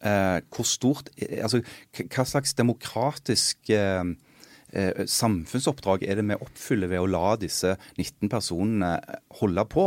Eh, 0.05 0.41
hvor 0.53 0.67
stort 0.69 1.09
eh, 1.17 1.41
Altså, 1.43 1.63
hva 1.97 2.25
slags 2.29 2.53
demokratisk 2.59 3.71
eh, 3.73 4.05
samfunnsoppdrag 5.09 6.03
er 6.05 6.19
det 6.19 6.27
vi 6.29 6.37
oppfyller 6.37 6.91
ved 6.91 7.01
å 7.01 7.09
la 7.09 7.37
disse 7.41 7.77
19 7.97 8.29
personene 8.33 8.97
holde 9.41 9.65
på? 9.71 9.87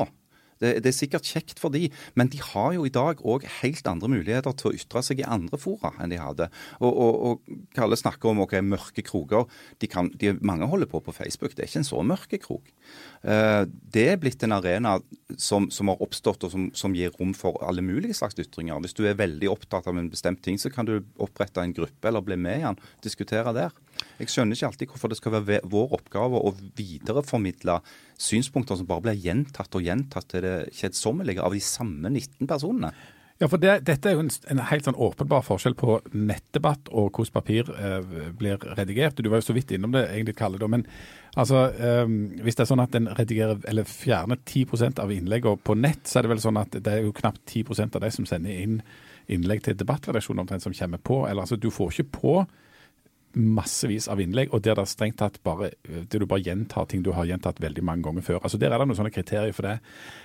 Det, 0.61 0.73
det, 0.83 0.91
er 0.91 0.97
sikkert 0.97 1.27
kjekt 1.27 1.61
for 1.61 1.73
de, 1.73 1.87
men 2.19 2.31
de 2.33 2.41
har 2.43 2.73
jo 2.75 2.85
i 2.87 2.93
dag 2.93 3.21
òg 3.25 3.45
helt 3.59 3.89
andre 3.89 4.09
muligheter 4.11 4.55
til 4.57 4.71
å 4.71 4.77
ytre 4.77 5.03
seg 5.05 5.21
i 5.21 5.27
andre 5.27 5.59
fora 5.61 5.93
enn 6.01 6.13
de 6.13 6.19
hadde. 6.21 6.49
Og, 6.81 6.91
og, 6.91 7.17
og 7.27 7.67
Kalle 7.77 7.99
snakker 7.99 8.31
om 8.31 8.43
okay, 8.45 8.63
mørke 8.65 9.03
kroker. 9.05 9.47
De 9.81 9.89
kan, 9.91 10.11
de, 10.19 10.33
mange 10.41 10.69
holder 10.69 10.89
på 10.89 11.01
på 11.03 11.15
Facebook. 11.15 11.55
Det 11.55 11.65
er 11.65 11.71
ikke 11.71 11.83
en 11.83 11.89
så 11.89 12.03
mørke 12.05 12.41
krok. 12.41 12.71
Uh, 13.21 13.63
det 13.67 14.07
er 14.13 14.21
blitt 14.21 14.43
en 14.45 14.55
arena 14.55 14.97
som, 15.37 15.69
som 15.73 15.91
har 15.91 16.01
oppstått 16.03 16.47
og 16.47 16.53
som, 16.53 16.69
som, 16.77 16.95
gir 16.97 17.13
rom 17.19 17.33
for 17.37 17.59
alle 17.65 17.83
mulige 17.85 18.17
slags 18.17 18.37
ytringer. 18.41 18.81
Hvis 18.83 18.97
du 18.97 19.03
er 19.05 19.19
veldig 19.19 19.51
opptatt 19.51 19.89
av 19.89 19.97
en 19.97 20.11
bestemt 20.11 20.41
ting, 20.45 20.59
så 20.61 20.71
kan 20.73 20.87
du 20.87 20.99
opprette 21.21 21.61
en 21.61 21.75
gruppe 21.75 22.09
eller 22.09 22.25
bli 22.25 22.39
med 22.39 22.61
i 22.61 22.65
den, 22.67 22.81
diskutere 23.05 23.53
der. 23.55 23.75
Jeg 24.17 24.31
skjønner 24.33 24.57
ikke 24.57 24.69
alltid 24.71 24.93
hvorfor 24.93 25.11
det 25.11 25.19
skal 25.19 25.35
være 25.37 25.61
vår 25.69 25.97
oppgave 25.99 26.39
å 26.39 26.53
videreformidle 26.77 27.79
synspunkter 28.17 28.79
som 28.79 28.89
bare 28.89 29.07
blir 29.07 29.21
gjentatt 29.27 29.77
og 29.77 29.85
gjentatt 29.85 30.29
til 30.31 30.45
det 30.45 30.55
kjedsommelige 30.77 31.43
av 31.43 31.55
de 31.55 31.61
samme 31.63 32.09
19 32.09 32.49
personene. 32.49 32.93
Ja, 33.37 33.45
for 33.45 33.61
det, 33.61 33.83
Dette 33.85 34.09
er 34.09 34.15
jo 34.17 34.23
en, 34.23 34.31
en, 34.49 34.59
helt 34.71 34.87
sånn 34.87 34.97
åpenbar 34.97 35.43
forskjell 35.45 35.75
på 35.77 35.99
nettdebatt 36.17 36.89
og 36.89 37.19
hvordan 37.19 37.35
papir 37.35 37.67
eh, 37.69 38.15
blir 38.33 38.63
redigert. 38.79 39.19
Du 39.21 39.29
var 39.29 39.43
jo 39.43 39.45
så 39.45 39.53
vidt 39.53 39.75
innom 39.75 39.93
det, 39.93 40.07
egentlig, 40.09 40.33
Kalle. 40.39 40.57
Da. 40.57 40.69
Men 40.73 40.87
altså, 41.37 41.67
eh, 41.69 42.09
hvis 42.41 42.57
det 42.57 42.65
er 42.65 42.71
sånn 42.71 42.81
at 42.81 42.97
en 42.97 43.11
redigerer 43.19 43.61
eller 43.69 43.85
fjerner 43.85 44.41
10% 44.41 45.03
av 45.03 45.13
innleggene 45.13 45.61
på 45.61 45.77
nett, 45.77 46.01
så 46.09 46.17
er 46.17 46.25
det 46.25 46.33
vel 46.33 46.41
sånn 46.47 46.57
at 46.63 46.79
det 46.81 46.95
er 46.95 47.05
jo 47.05 47.13
knapt 47.19 47.43
10% 47.45 47.99
av 47.99 48.07
de 48.07 48.11
som 48.15 48.25
sender 48.29 48.57
inn 48.57 48.81
innlegg 49.29 49.61
til 49.65 49.77
debattredaksjonen 49.77 50.41
omtrent 50.41 50.65
som 50.65 50.73
kommer 50.73 51.01
på. 51.03 51.21
Eller 51.27 51.45
altså, 51.45 51.59
Du 51.61 51.69
får 51.69 51.93
ikke 51.93 52.17
på 52.17 52.35
massevis 53.33 54.07
av 54.09 54.21
innlegg, 54.21 54.53
og 54.53 54.63
der 54.65 54.77
det 54.79 54.87
strengt 54.89 55.19
tatt 55.19 55.37
bare 55.45 55.71
der 55.83 56.23
du 56.23 56.25
bare 56.25 56.41
gjentar 56.41 56.87
ting 56.89 57.03
du 57.05 57.11
har 57.13 57.27
gjentatt 57.29 57.61
veldig 57.61 57.83
mange 57.85 58.03
ganger 58.07 58.25
før. 58.25 58.39
Altså 58.41 58.57
Der 58.57 58.71
er 58.71 58.79
det 58.79 58.87
noen 58.87 58.97
sånne 58.97 59.13
kriterier 59.13 59.53
for 59.53 59.67
det. 59.67 59.77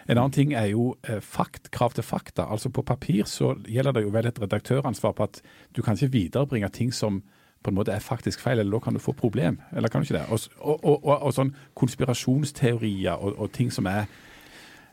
En 0.09 0.19
annen 0.19 0.33
ting 0.33 0.55
er 0.55 0.71
jo 0.73 0.97
eh, 1.09 1.21
fakt, 1.21 1.71
krav 1.71 1.95
til 1.95 2.05
fakta. 2.05 2.47
Altså 2.49 2.71
På 2.71 2.83
papir 2.83 3.25
så 3.25 3.55
gjelder 3.69 3.93
det 3.93 4.05
jo 4.07 4.15
vel 4.15 4.27
et 4.27 4.41
redaktøransvar 4.41 5.13
på 5.13 5.29
at 5.29 5.43
du 5.77 5.83
kan 5.83 5.95
ikke 5.95 6.13
viderebringe 6.13 6.69
ting 6.73 6.93
som 6.95 7.23
på 7.63 7.71
en 7.71 7.77
måte 7.77 7.93
er 7.95 8.03
faktisk 8.03 8.41
feil, 8.41 8.59
eller 8.59 8.73
da 8.73 8.81
kan 8.83 8.95
du 8.95 8.99
få 8.99 9.13
problem. 9.13 9.61
Eller 9.73 9.89
kan 9.89 10.03
du 10.03 10.09
ikke 10.09 10.19
det? 10.19 10.27
Og, 10.31 10.41
og, 10.59 11.05
og, 11.07 11.23
og 11.23 11.35
sånn 11.35 11.55
konspirasjonsteorier 11.79 13.23
og, 13.23 13.53
ting 13.53 13.71
som 13.71 13.87
er 13.87 14.09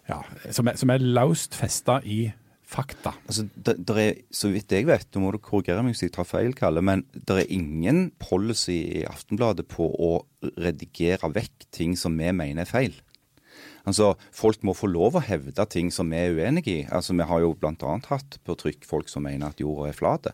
ja, 0.10 0.22
som 0.52 0.68
er, 0.68 0.78
som 0.78 0.90
er 0.90 1.02
laust 1.02 1.56
festa 1.58 2.00
i 2.04 2.32
fakta? 2.70 3.16
Altså, 3.26 3.48
det, 3.56 3.76
det 3.88 3.98
er, 4.04 4.18
Så 4.32 4.52
vidt 4.54 4.72
jeg 4.74 4.88
vet, 4.90 5.08
nå 5.14 5.24
må 5.24 5.34
du 5.34 5.40
korrigere 5.42 5.84
meg 5.84 5.96
hvis 5.96 6.06
jeg 6.08 6.16
tar 6.16 6.28
feil, 6.30 6.54
Kalle, 6.58 6.84
men 6.86 7.06
det 7.14 7.38
er 7.42 7.54
ingen 7.54 8.10
policy 8.22 8.80
i 9.02 9.06
Aftenbladet 9.10 9.68
på 9.72 9.90
å 9.90 10.12
redigere 10.62 11.32
vekk 11.34 11.70
ting 11.76 11.98
som 12.00 12.18
vi 12.20 12.32
mener 12.36 12.66
er 12.66 12.70
feil. 12.70 12.98
Altså, 13.90 14.14
Folk 14.36 14.62
må 14.68 14.76
få 14.78 14.90
lov 14.92 15.18
å 15.18 15.24
hevde 15.26 15.66
ting 15.72 15.90
som 15.94 16.12
vi 16.12 16.20
er 16.20 16.36
uenig 16.36 16.68
i. 16.70 16.80
Altså, 16.86 17.16
Vi 17.18 17.26
har 17.26 17.42
jo 17.42 17.56
bl.a. 17.58 17.96
hatt 18.10 18.40
på 18.46 18.58
trykk 18.60 18.86
folk 18.88 19.10
som 19.10 19.26
mener 19.26 19.50
at 19.50 19.62
jorda 19.64 19.90
er 19.90 19.98
flat. 19.98 20.32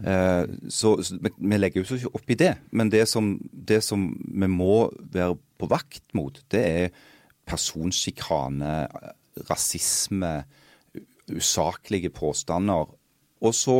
Eh, 0.00 0.44
så, 0.72 0.94
så, 1.04 1.18
vi 1.20 1.58
legger 1.58 1.82
jo 1.82 1.96
ikke 1.96 2.14
opp 2.20 2.32
i 2.32 2.38
det. 2.42 2.54
Men 2.72 2.92
det 2.92 3.06
som, 3.08 3.34
det 3.52 3.82
som 3.86 4.10
vi 4.16 4.50
må 4.50 4.90
være 5.00 5.38
på 5.60 5.68
vakt 5.70 6.04
mot, 6.16 6.36
det 6.52 6.64
er 6.64 6.94
personsjikane, 7.48 8.74
rasisme, 9.48 10.34
usaklige 11.36 12.12
påstander. 12.14 12.90
Og 13.40 13.56
så 13.56 13.76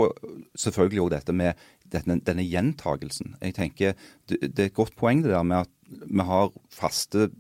selvfølgelig 0.57 1.05
òg 1.05 1.13
dette 1.17 1.35
med 1.37 1.59
denne, 1.93 2.19
denne 2.25 2.47
gjentagelsen. 2.47 3.37
Jeg 3.43 3.57
tenker 3.59 3.95
det, 4.31 4.41
det, 4.41 4.59
er 4.59 4.71
et 4.71 4.77
godt 4.77 4.97
poeng 4.99 5.23
det 5.25 5.35
der 5.35 5.47
med 5.47 5.67
at 5.67 6.05
vi 6.07 6.27
har 6.27 6.53
faste 6.73 7.31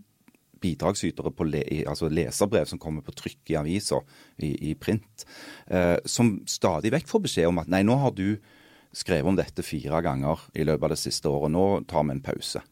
bidragsytere 0.60 1.32
på 1.32 1.46
le, 1.48 1.62
altså 1.88 2.10
leserbrev 2.12 2.68
som 2.68 2.80
kommer 2.80 3.04
på 3.04 3.14
trykk 3.16 3.52
i 3.52 3.56
aviser, 3.60 4.02
i, 4.44 4.52
i 4.70 4.74
print, 4.76 5.24
eh, 5.72 5.96
som 6.04 6.34
stadig 6.50 6.92
vekk 6.92 7.08
får 7.08 7.24
beskjed 7.24 7.48
om 7.48 7.62
at 7.62 7.70
nei, 7.72 7.80
nå 7.86 7.96
har 8.02 8.12
du 8.16 8.34
skrevet 8.92 9.30
om 9.30 9.38
dette 9.38 9.64
fire 9.64 10.02
ganger 10.04 10.42
i 10.58 10.66
løpet 10.66 10.88
av 10.88 10.92
det 10.92 11.00
siste 11.00 11.30
året, 11.30 11.54
nå 11.54 11.64
tar 11.88 12.04
vi 12.04 12.16
en 12.16 12.24
pause. 12.26 12.62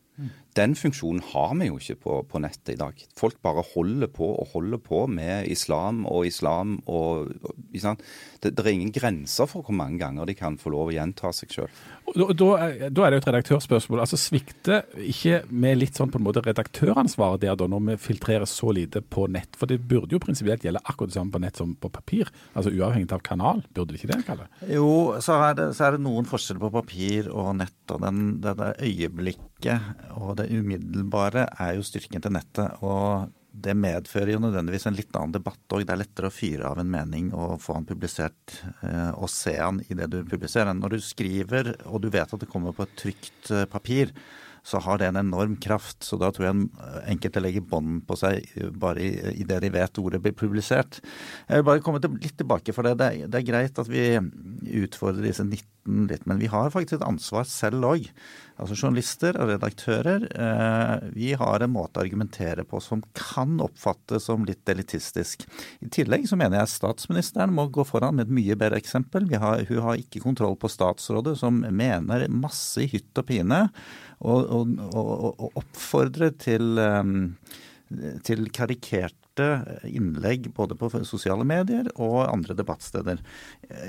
Den 0.56 0.74
funksjonen 0.78 1.20
har 1.32 1.52
vi 1.58 1.68
jo 1.68 1.76
ikke 1.78 1.96
på, 2.02 2.14
på, 2.30 2.40
nettet 2.42 2.74
i 2.74 2.78
dag. 2.80 3.02
Folk 3.18 3.38
bare 3.44 3.62
holder 3.74 4.10
på 4.10 4.26
og 4.32 4.54
holder 4.54 4.80
på 4.82 5.04
med 5.10 5.48
islam 5.50 6.04
og 6.08 6.26
islam 6.26 6.78
og, 6.86 7.30
og 7.44 7.52
det, 7.74 8.52
det, 8.54 8.64
er 8.64 8.72
ingen 8.72 8.92
grenser 8.94 9.48
for 9.50 9.66
hvor 9.66 9.76
mange 9.76 10.00
ganger 10.00 10.26
de 10.28 10.34
kan 10.38 10.58
få 10.58 10.72
lov 10.74 10.90
å 10.90 10.94
gjenta 10.94 11.30
seg 11.36 11.52
sjøl. 11.54 11.78
Da, 12.08 12.28
da, 12.32 12.48
er 12.64 12.88
det 12.88 13.18
jo 13.18 13.22
et 13.22 13.28
redaktørspørsmål. 13.28 14.02
Altså 14.04 14.18
Svikter 14.20 14.86
ikke 14.98 15.42
med 15.50 15.78
litt 15.78 15.98
sånn 15.98 16.10
på 16.12 16.20
en 16.20 16.26
måte 16.26 16.42
redaktøransvaret 16.46 17.44
der 17.44 17.58
da, 17.58 17.68
når 17.70 17.84
vi 17.90 17.98
filtrerer 18.08 18.48
så 18.48 18.72
lite 18.74 19.02
på 19.02 19.28
nett? 19.30 19.58
For 19.58 19.70
det 19.70 19.80
burde 19.90 20.16
jo 20.16 20.22
prinsipielt 20.22 20.64
gjelde 20.66 20.82
akkurat 20.84 21.12
det 21.12 21.18
samme 21.18 21.34
på 21.34 21.42
nett 21.44 21.60
som 21.60 21.74
på 21.78 21.92
papir. 21.92 22.32
Altså 22.54 22.72
uavhengig 22.72 23.12
av 23.14 23.22
kanal, 23.26 23.62
burde 23.74 23.92
det 23.92 24.00
ikke 24.02 24.12
det, 24.14 24.22
Kalle? 24.26 24.48
Jo, 24.70 24.90
så 25.24 25.38
er 25.50 25.58
det, 25.58 25.70
så 25.78 25.88
er 25.88 25.96
det 25.96 26.04
noen 26.06 26.26
forskjeller 26.28 26.64
på 26.66 26.74
papir 26.80 27.30
og 27.32 27.54
nett. 27.60 27.76
og 27.92 28.02
den, 28.04 28.24
det 28.44 28.56
øyeblikket 28.58 30.14
og 30.16 30.37
det 30.38 30.48
umiddelbare 30.54 31.48
er 31.58 31.74
jo 31.76 31.86
styrken 31.86 32.24
til 32.24 32.34
nettet. 32.34 32.78
og 32.82 33.34
det 33.58 33.74
medfører 33.74 34.34
jo 34.34 34.40
nødvendigvis 34.42 34.86
en 34.86 34.96
litt 34.96 35.14
annen 35.16 35.34
debatt 35.34 35.74
òg. 35.74 35.84
Det 35.86 35.94
er 35.94 36.00
lettere 36.02 36.30
å 36.30 36.34
fyre 36.34 36.68
av 36.68 36.78
en 36.78 36.90
mening 36.90 37.30
og 37.34 37.56
få 37.62 37.78
den 37.78 37.88
publisert 37.88 38.58
eh, 38.86 39.10
og 39.16 39.30
se 39.32 39.56
den 39.56 39.80
i 39.88 39.96
det 39.98 40.10
du 40.12 40.20
publiserer. 40.28 40.76
Når 40.76 40.94
du 40.94 40.98
skriver 41.02 41.72
og 41.88 42.04
du 42.04 42.10
vet 42.12 42.34
at 42.34 42.44
det 42.44 42.50
kommer 42.50 42.76
på 42.76 42.86
et 42.86 42.94
trygt 43.00 43.50
eh, 43.54 43.66
papir, 43.70 44.12
så 44.68 44.80
har 44.84 45.00
det 45.00 45.08
en 45.08 45.20
enorm 45.22 45.56
kraft. 45.56 46.02
Så 46.04 46.18
da 46.20 46.30
tror 46.34 46.48
jeg 46.48 46.66
enkelte 47.08 47.42
legger 47.42 47.64
bånd 47.70 48.02
på 48.08 48.18
seg 48.20 48.44
bare 48.76 49.04
i, 49.04 49.46
det 49.48 49.62
de 49.64 49.72
vet 49.72 50.02
ordet 50.02 50.20
blir 50.24 50.36
publisert. 50.36 51.00
Jeg 51.48 51.62
vil 51.62 51.68
bare 51.70 51.84
komme 51.84 52.02
litt 52.18 52.36
tilbake 52.36 52.74
for 52.76 52.84
det. 52.84 52.98
Det 53.00 53.08
er, 53.08 53.32
det 53.32 53.40
er 53.40 53.48
greit 53.48 53.80
at 53.80 53.88
vi 53.88 54.04
utfordrer 54.82 55.24
disse 55.24 55.46
19 55.46 55.68
litt, 55.88 56.26
men 56.28 56.40
vi 56.42 56.50
har 56.52 56.68
faktisk 56.74 56.98
et 56.98 57.06
ansvar 57.06 57.46
selv 57.48 57.86
òg. 57.88 58.08
Altså 58.58 58.74
journalister 58.74 59.36
og 59.38 59.52
redaktører. 59.52 60.24
Eh, 60.28 61.06
vi 61.14 61.30
har 61.38 61.62
en 61.62 61.72
måte 61.72 62.00
å 62.00 62.04
argumentere 62.04 62.64
på 62.68 62.80
som 62.82 63.00
kan 63.16 63.54
oppfattes 63.62 64.26
som 64.28 64.44
litt 64.48 64.68
elitistisk. 64.68 65.46
I 65.80 65.90
tillegg 65.94 66.26
så 66.28 66.36
mener 66.36 66.60
jeg 66.60 66.74
statsministeren 66.74 67.54
må 67.54 67.68
gå 67.72 67.86
foran 67.86 68.18
med 68.18 68.26
et 68.26 68.36
mye 68.40 68.58
bedre 68.58 68.80
eksempel. 68.82 69.30
Har, 69.38 69.64
hun 69.70 69.84
har 69.86 70.02
ikke 70.02 70.24
kontroll 70.24 70.58
på 70.58 70.70
statsrådet, 70.72 71.38
som 71.40 71.62
mener 71.62 72.26
masse 72.28 72.82
i 72.82 72.90
hytt 72.90 73.22
og 73.22 73.30
pine 73.30 73.62
og, 74.18 74.50
og, 74.50 74.74
og, 74.88 75.26
og 75.38 75.58
oppfordre 75.62 76.32
til, 76.40 76.80
til 78.26 78.48
karikerte 78.54 79.48
innlegg 79.86 80.48
både 80.56 80.74
på 80.78 80.90
sosiale 81.06 81.46
medier 81.46 81.86
og 81.94 82.24
andre 82.26 82.56
debattsteder. 82.58 83.22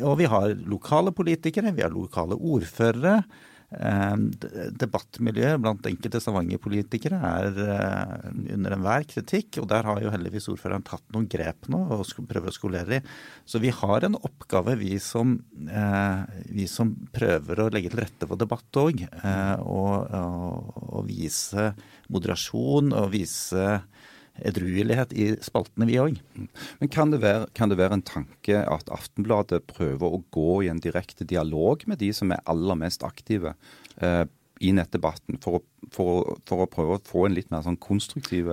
Og 0.06 0.20
vi 0.22 0.30
har 0.30 0.54
lokale 0.70 1.14
politikere, 1.16 1.74
vi 1.74 1.86
har 1.86 1.94
lokale 1.94 2.38
ordførere. 2.38 3.24
Ehm, 3.70 4.24
debattmiljøet 4.82 5.62
blant 5.62 5.86
enkelte 5.86 6.18
Stavanger-politikere 6.24 7.20
er 7.22 7.60
eh, 7.62 8.30
under 8.56 8.74
enhver 8.74 9.06
kritikk, 9.12 9.60
og 9.62 9.68
der 9.70 9.86
har 9.86 10.02
jo 10.02 10.14
heldigvis 10.14 10.50
ordføreren 10.50 10.86
tatt 10.88 11.06
noen 11.14 11.28
grep 11.30 11.70
nå 11.70 11.84
og 11.94 12.02
prøver 12.30 12.50
å 12.50 12.56
skolere 12.56 12.98
i. 12.98 13.02
Så 13.46 13.62
vi 13.62 13.70
har 13.70 14.08
en 14.08 14.18
oppgave, 14.18 14.74
vi 14.82 14.98
som, 15.04 15.38
eh, 15.70 16.24
vi 16.50 16.66
som 16.72 16.96
prøver 17.14 17.62
å 17.62 17.70
legge 17.74 17.94
til 17.94 18.02
rette 18.02 18.30
for 18.30 18.42
debatt 18.42 18.82
òg, 18.82 19.06
eh, 19.06 19.56
og, 19.62 20.18
og, 20.18 20.84
og 20.90 21.06
vise 21.10 21.70
moderasjon 22.10 22.96
og 22.98 23.12
vise 23.14 23.68
edruelighet 24.48 25.14
i 25.14 25.30
spaltene, 25.44 25.88
vi 25.90 26.00
òg. 26.02 26.20
Men 26.80 26.92
kan 26.92 27.14
det, 27.14 27.22
være, 27.24 27.48
kan 27.58 27.72
det, 27.72 27.80
være, 27.80 28.00
en 28.00 28.06
tanke 28.06 28.64
at 28.64 28.92
Aftenbladet 28.94 29.64
prøver 29.70 30.18
å 30.18 30.24
gå 30.36 30.64
i 30.66 30.72
en 30.72 30.82
direkte 30.84 31.28
dialog 31.28 31.86
med 31.90 32.02
de 32.04 32.12
som 32.16 32.32
er 32.34 32.44
aller 32.50 32.80
mest 32.80 33.06
aktive 33.08 33.56
eh, 34.02 34.26
i 34.60 34.74
nettdebatten, 34.76 35.40
for 35.44 35.60
å, 35.60 35.64
for, 35.96 36.38
for 36.50 36.66
å, 36.66 36.70
prøve 36.72 36.98
å 36.98 37.04
få 37.08 37.28
en 37.28 37.38
litt 37.38 37.52
mer 37.54 37.64
sånn 37.66 37.80
konstruktiv 37.80 38.50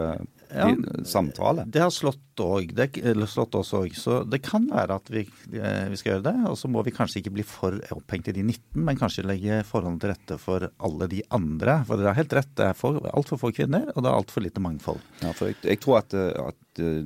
ja, 0.50 0.68
samtale. 1.04 1.64
Det 1.66 1.80
har 1.82 1.90
slått, 1.94 2.22
også, 2.42 2.74
det, 2.76 2.88
slått 3.30 3.56
oss 3.58 3.72
òg. 3.76 3.94
Så 3.98 4.20
det 4.28 4.40
kan 4.44 4.68
være 4.70 4.98
at 5.00 5.10
vi, 5.12 5.24
eh, 5.56 5.86
vi, 5.90 5.98
skal 5.98 6.16
gjøre 6.16 6.26
det. 6.28 6.34
Og 6.50 6.58
så 6.60 6.70
må 6.72 6.82
vi 6.86 6.94
kanskje 6.94 7.20
ikke 7.22 7.34
bli 7.38 7.46
for 7.46 7.78
opphengt 7.94 8.30
i 8.30 8.36
de 8.36 8.44
19, 8.44 8.84
men 8.86 9.00
kanskje 9.00 9.26
legge 9.26 9.62
forholdene 9.68 10.02
til 10.02 10.12
rette 10.12 10.38
for 10.42 10.68
alle 10.70 11.10
de 11.12 11.22
andre. 11.36 11.80
For 11.88 12.00
dere 12.00 12.12
har 12.12 12.20
helt 12.20 12.36
rett, 12.38 12.52
det 12.58 12.70
er 12.70 13.10
altfor 13.12 13.42
få 13.42 13.52
kvinner, 13.56 13.90
og 13.94 14.02
det 14.02 14.12
er 14.12 14.20
altfor 14.20 14.46
lite 14.46 14.62
mangfold. 14.64 15.02
Ja, 15.24 15.34
for 15.36 15.50
jeg, 15.50 15.60
jeg 15.66 15.82
tror 15.82 16.00
at, 16.02 16.16
eh, 16.16 16.32
at 16.54 16.82
eh, 16.82 17.02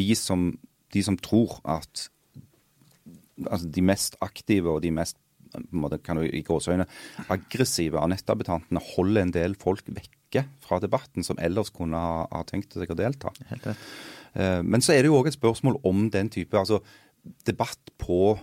de, 0.00 0.08
som, 0.18 0.50
de, 0.94 1.04
som, 1.06 1.18
tror 1.18 1.58
at 1.64 2.08
altså 3.50 3.68
de 3.74 3.82
mest 3.82 4.18
aktive 4.22 4.70
og 4.70 4.82
de 4.84 4.92
mest 4.94 5.18
måte, 5.74 6.00
kan 6.02 6.18
du, 6.18 6.26
i 6.26 6.42
gåsøyne, 6.46 6.86
aggressive 7.30 8.00
av 8.00 8.10
nettabitantene 8.10 8.82
holder 8.94 9.22
en 9.22 9.34
del 9.34 9.56
folk 9.60 9.86
vekk 9.86 10.12
vekke 10.34 10.48
fra 10.64 10.80
debatten 10.80 11.24
som 11.24 11.38
ellers 11.38 11.70
kunne 11.74 11.96
ha, 11.96 12.26
ha 12.30 12.42
tenkt 12.44 12.74
seg 12.74 12.90
å 12.90 12.98
delta. 12.98 13.32
Eh, 14.34 14.62
men 14.62 14.82
så 14.82 14.94
er 14.94 15.02
det 15.02 15.12
jo 15.12 15.20
òg 15.20 15.28
et 15.28 15.38
spørsmål 15.38 15.80
om 15.84 16.10
den 16.10 16.30
type 16.30 16.56
altså 16.58 16.82
debatt 17.46 17.92
på 17.98 18.38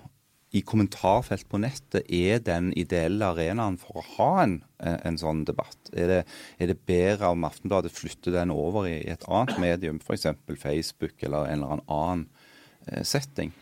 i 0.51 0.61
kommentarfelt 0.67 1.47
på 1.47 1.61
nettet 1.63 2.09
er 2.11 2.41
den 2.43 2.73
ideelle 2.75 3.29
arenaen 3.31 3.77
for 3.79 4.01
å 4.01 4.07
ha 4.17 4.31
en, 4.43 4.57
en 4.83 5.19
sånn 5.19 5.45
debatt? 5.47 5.77
Er 5.93 6.09
det, 6.11 6.19
er 6.59 6.71
det, 6.73 6.81
bedre 6.87 7.29
om 7.31 7.45
Aftenbladet 7.47 7.93
flytter 7.95 8.35
den 8.35 8.51
over 8.51 8.89
i 8.89 8.97
et 9.07 9.23
annet 9.29 9.61
medium, 9.63 10.01
f.eks. 10.03 10.27
Facebook 10.59 11.23
eller 11.23 11.47
en 11.47 11.63
eller 11.63 11.85
annen 11.87 12.25
eh, 12.87 13.03
setting? 13.07 13.53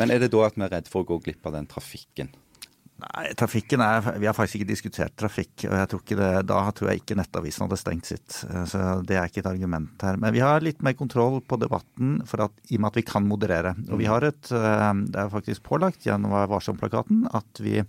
Men 0.00 0.08
er 0.08 0.22
det 0.22 0.32
da 0.32 0.46
at 0.46 0.56
vi 0.56 0.64
er 0.64 0.72
redd 0.72 0.88
for 0.88 1.04
å 1.04 1.10
gå 1.12 1.20
glipp 1.26 1.44
av 1.50 1.58
den 1.58 1.68
trafikken? 1.68 2.32
Nei, 3.02 3.32
trafikken 3.34 3.82
er, 3.82 4.04
Vi 4.20 4.28
har 4.28 4.34
faktisk 4.36 4.60
ikke 4.60 4.68
diskutert 4.68 5.14
trafikk. 5.18 5.64
og 5.66 5.74
jeg 5.74 5.88
tror 5.90 6.02
ikke 6.04 6.18
det, 6.20 6.46
Da 6.46 6.58
tror 6.70 6.90
jeg 6.90 7.00
ikke 7.00 7.16
Nettavisen 7.18 7.64
hadde 7.66 7.78
stengt 7.80 8.06
sitt. 8.06 8.28
Så 8.70 8.82
Det 9.06 9.16
er 9.16 9.26
ikke 9.26 9.42
et 9.42 9.50
argument 9.50 10.02
her. 10.02 10.16
Men 10.16 10.32
vi 10.32 10.44
har 10.44 10.60
litt 10.60 10.82
mer 10.82 10.94
kontroll 10.94 11.40
på 11.40 11.58
debatten 11.58 12.20
for 12.26 12.44
at, 12.44 12.52
i 12.70 12.76
og 12.76 12.84
med 12.84 12.92
at 12.92 13.00
vi 13.00 13.02
kan 13.02 13.26
moderere. 13.26 13.74
Og 13.90 13.98
vi 13.98 14.06
har 14.06 14.22
et, 14.22 14.52
eh, 14.52 14.92
Det 15.08 15.16
er 15.16 15.32
faktisk 15.32 15.62
pålagt 15.62 16.04
gjennom 16.06 16.30
Varsom-plakaten 16.30 17.26
at 17.34 17.58
vi 17.58 17.82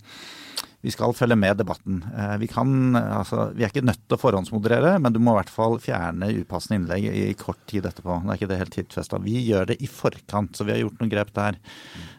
vi 0.84 0.91
skal 0.91 1.13
følge 1.15 1.38
med 1.39 1.56
debatten. 1.62 2.02
Eh, 2.12 2.34
vi, 2.41 2.48
kan, 2.52 2.98
altså, 3.00 3.46
vi 3.56 3.63
er 3.63 3.72
ikke 3.72 3.86
nødt 3.88 4.02
til 4.04 4.17
å 4.17 4.19
forhåndsmoderere, 4.19 4.98
men 5.00 5.13
du 5.15 5.19
må 5.24 5.32
i 5.32 5.38
hvert 5.38 5.54
fall 5.54 5.78
fjerne 5.80 6.28
upassende 6.41 6.82
innlegg 6.82 7.08
i 7.08 7.30
kort 7.39 7.62
tid 7.72 7.88
etterpå. 7.88 8.17
Det 8.26 8.34
er 8.34 8.41
ikke 8.41 8.50
det 8.52 8.58
helt 8.60 8.76
tidfesta. 8.76 9.22
Vi 9.24 9.38
gjør 9.46 9.69
det 9.72 9.78
i 9.80 9.88
forkant, 9.88 10.52
så 10.58 10.67
vi 10.67 10.76
har 10.76 10.82
gjort 10.82 11.00
noen 11.00 11.13
grep 11.13 11.32
der. 11.39 11.60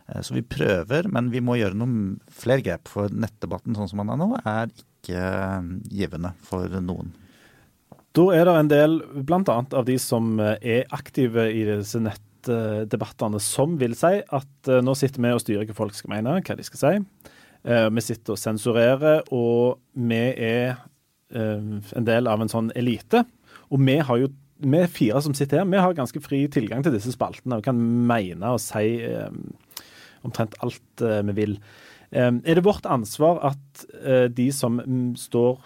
Eh, 0.09 0.23
så 0.25 0.39
vi 0.39 0.47
prøver, 0.49 1.11
men 1.13 1.29
vi 1.35 1.45
må 1.45 1.59
gjøre 1.61 1.77
noen 1.77 2.17
flere 2.33 2.65
grep. 2.65 2.89
For 2.89 3.13
nettdebatten 3.13 3.77
sånn 3.77 3.93
som 3.93 4.01
den 4.01 4.15
er 4.17 4.23
nå, 4.23 4.31
er 4.41 4.73
ikke 4.73 5.29
eh, 5.29 5.71
givende 6.01 6.33
for 6.49 6.81
noen. 6.81 7.13
Da 8.17 8.29
er 8.33 8.49
det 8.49 8.59
en 8.63 8.73
del, 8.73 8.99
bl.a. 9.29 9.61
av 9.61 9.85
de 9.85 10.01
som 10.01 10.39
er 10.41 10.89
aktive 10.95 11.51
i 11.53 11.67
disse 11.69 12.01
nettdebattene, 12.01 13.45
som 13.45 13.77
vil 13.77 13.93
si 13.99 14.23
at 14.25 14.77
nå 14.87 14.97
sitter 14.97 15.21
vi 15.21 15.37
og 15.37 15.45
styrer 15.45 15.69
hva 15.69 15.83
folk 15.85 15.99
skal 15.99 16.17
mene, 16.17 16.39
hva 16.41 16.57
de 16.57 16.65
skal 16.65 16.81
si. 16.81 16.99
Eh, 17.65 17.89
vi 17.97 18.03
sitter 18.05 18.35
og 18.35 18.41
sensurerer, 18.41 19.23
og 19.33 19.81
vi 19.97 20.21
er 20.21 20.75
eh, 21.33 21.69
en 21.97 22.07
del 22.07 22.29
av 22.29 22.43
en 22.45 22.51
sånn 22.53 22.69
elite. 22.77 23.25
Og 23.73 23.81
vi 23.81 23.99
har 24.05 24.21
jo 24.21 24.33
vi 24.65 24.81
fire 24.89 25.21
som 25.25 25.35
sitter 25.37 25.61
her, 25.61 25.69
vi 25.69 25.81
har 25.83 25.97
ganske 25.97 26.21
fri 26.23 26.45
tilgang 26.53 26.85
til 26.85 26.95
disse 26.95 27.11
spaltene 27.13 27.59
og 27.59 27.65
kan 27.67 27.77
mene 27.77 28.53
og 28.55 28.61
si 28.63 29.01
eh, 29.03 29.33
omtrent 30.25 30.55
alt 30.65 31.03
vi 31.27 31.35
vil. 31.37 31.57
Er 32.15 32.31
det 32.47 32.63
vårt 32.65 32.87
ansvar 32.87 33.41
at 33.51 33.83
de 34.33 34.47
som 34.55 34.79
mm, 34.79 35.17
står 35.19 35.59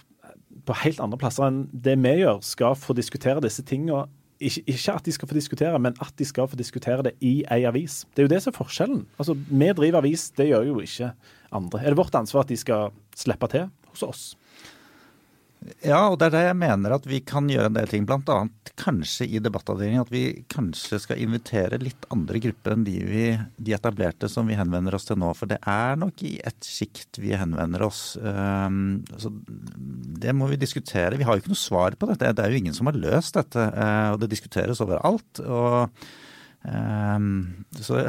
på 0.67 0.77
helt 0.81 1.03
andre 1.05 1.19
plasser 1.21 1.45
enn 1.47 1.61
det 1.71 1.99
vi 2.01 2.15
gjør, 2.23 2.41
skal 2.43 2.79
få 2.81 2.97
diskutere 2.97 3.45
disse 3.45 3.63
tingene 3.69 4.07
ikke, 4.41 4.63
ikke, 4.71 4.95
at 4.95 5.07
de 5.07 5.15
skal 5.15 5.29
få 5.29 5.37
diskutere, 5.37 5.79
men 5.83 5.95
at 6.01 6.15
de 6.19 6.27
skal 6.27 6.49
få 6.49 6.57
diskutere 6.59 7.05
det 7.07 7.13
i 7.21 7.43
ei 7.53 7.65
avis. 7.69 8.01
Det 8.15 8.23
er 8.23 8.29
jo 8.29 8.33
det 8.33 8.41
som 8.43 8.53
er 8.53 8.57
forskjellen. 8.57 9.01
Altså, 9.19 9.35
Vi 9.35 9.71
driver 9.77 9.99
avis, 9.99 10.31
det 10.31 10.49
gjør 10.49 10.67
jo 10.71 10.81
ikke 10.81 11.13
andre. 11.55 11.83
Er 11.83 11.95
det 11.95 12.01
vårt 12.01 12.17
ansvar 12.19 12.47
at 12.47 12.53
de 12.53 12.59
skal 12.61 12.93
slippe 13.17 13.51
til 13.53 13.69
hos 13.93 14.05
oss? 14.07 14.25
Ja, 15.83 16.05
og 16.07 16.19
det 16.21 16.29
er 16.29 16.35
det 16.35 16.43
jeg 16.47 16.57
mener 16.61 16.93
at 16.95 17.07
vi 17.09 17.19
kan 17.27 17.49
gjøre 17.51 17.69
en 17.71 17.77
del 17.77 17.89
ting. 17.91 18.05
Blant 18.07 18.29
annet 18.31 18.71
kanskje 18.79 19.27
i 19.27 19.41
debattavdelingen 19.43 20.05
at 20.05 20.13
vi 20.13 20.23
kanskje 20.51 21.01
skal 21.03 21.21
invitere 21.23 21.81
litt 21.83 22.07
andre 22.15 22.41
grupper 22.43 22.77
enn 22.77 22.85
de, 22.87 22.95
vi, 23.09 23.25
de 23.59 23.75
etablerte 23.75 24.31
som 24.31 24.49
vi 24.49 24.57
henvender 24.59 24.95
oss 24.97 25.09
til 25.09 25.19
nå. 25.21 25.33
For 25.37 25.51
det 25.51 25.59
er 25.69 25.99
nok 25.99 26.23
i 26.27 26.37
et 26.47 26.69
sjikt 26.69 27.19
vi 27.21 27.35
henvender 27.37 27.85
oss. 27.89 28.03
Um, 28.23 29.03
så 29.19 29.33
det 30.23 30.35
må 30.37 30.49
vi 30.53 30.61
diskutere. 30.63 31.19
Vi 31.19 31.27
har 31.27 31.37
jo 31.37 31.43
ikke 31.43 31.55
noe 31.55 31.65
svar 31.65 31.99
på 31.99 32.11
dette. 32.13 32.33
Det 32.39 32.45
er 32.45 32.55
jo 32.55 32.63
ingen 32.63 32.77
som 32.77 32.91
har 32.91 32.99
løst 32.99 33.39
dette. 33.41 33.69
Uh, 33.75 34.15
og 34.15 34.23
det 34.23 34.31
diskuteres 34.33 34.83
overalt. 34.85 35.43
Og 35.43 35.91
um, 36.63 37.33
så 37.83 38.07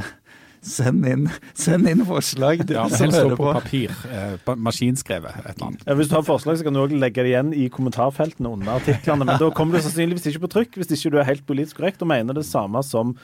Send 0.65 1.05
inn, 1.07 1.27
send 1.55 1.87
inn 1.87 2.01
forslag. 2.07 2.65
Ja, 2.67 2.83
helst 2.91 3.15
stå 3.15 3.29
på, 3.31 3.37
på 3.39 3.51
papir. 3.55 3.93
Eh, 4.11 4.55
maskinskrevet. 4.59 5.37
et 5.39 5.53
eller 5.53 5.69
annet. 5.69 5.85
Ja, 5.87 5.95
hvis 5.95 6.09
du 6.11 6.17
har 6.17 6.25
forslag, 6.27 6.59
så 6.59 6.67
kan 6.67 6.75
du 6.75 6.81
òg 6.81 6.95
legge 6.99 7.23
det 7.23 7.31
igjen 7.31 7.53
i 7.55 7.69
kommentarfeltene 7.71 8.51
under 8.57 8.75
artiklene. 8.79 9.27
Men 9.27 9.39
da 9.39 9.51
kommer 9.55 9.77
du 9.77 9.85
sannsynligvis 9.85 10.27
ikke 10.33 10.43
på 10.47 10.51
trykk 10.57 10.81
hvis 10.81 10.91
ikke 10.97 11.13
du 11.15 11.21
er 11.21 11.29
helt 11.29 11.45
politisk 11.47 11.79
korrekt 11.79 12.03
og 12.03 12.11
mener 12.11 12.35
det 12.35 12.47
samme 12.49 12.83
som 12.85 13.15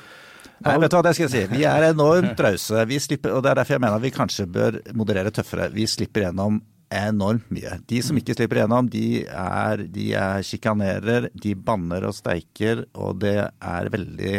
Nei, 0.64 0.78
vet 0.80 0.88
du 0.88 0.96
hva 0.96 1.02
det 1.04 1.12
skal 1.18 1.26
jeg 1.26 1.34
si. 1.34 1.42
Vi 1.52 1.66
er 1.68 1.90
enormt 1.90 2.40
rause. 2.40 2.86
Og 2.86 2.88
det 2.88 3.50
er 3.52 3.58
derfor 3.60 3.76
jeg 3.76 3.84
mener 3.84 3.98
at 3.98 4.06
vi 4.06 4.14
kanskje 4.16 4.46
bør 4.48 4.78
moderere 4.96 5.34
tøffere. 5.36 5.68
Vi 5.74 5.84
slipper 5.90 6.30
gjennom 6.30 6.62
enormt 6.94 7.48
mye. 7.54 7.78
De 7.90 8.00
som 8.06 8.18
ikke 8.20 8.36
slipper 8.38 8.60
igjennom, 8.62 8.90
de 8.92 9.24
er, 9.26 9.84
de 9.92 10.10
er 10.18 10.44
sjikanerer, 10.46 11.30
de 11.34 11.54
banner 11.58 12.06
og 12.08 12.16
steiker, 12.18 12.86
og 12.94 13.22
det 13.24 13.38
er 13.48 13.90
veldig 13.94 14.36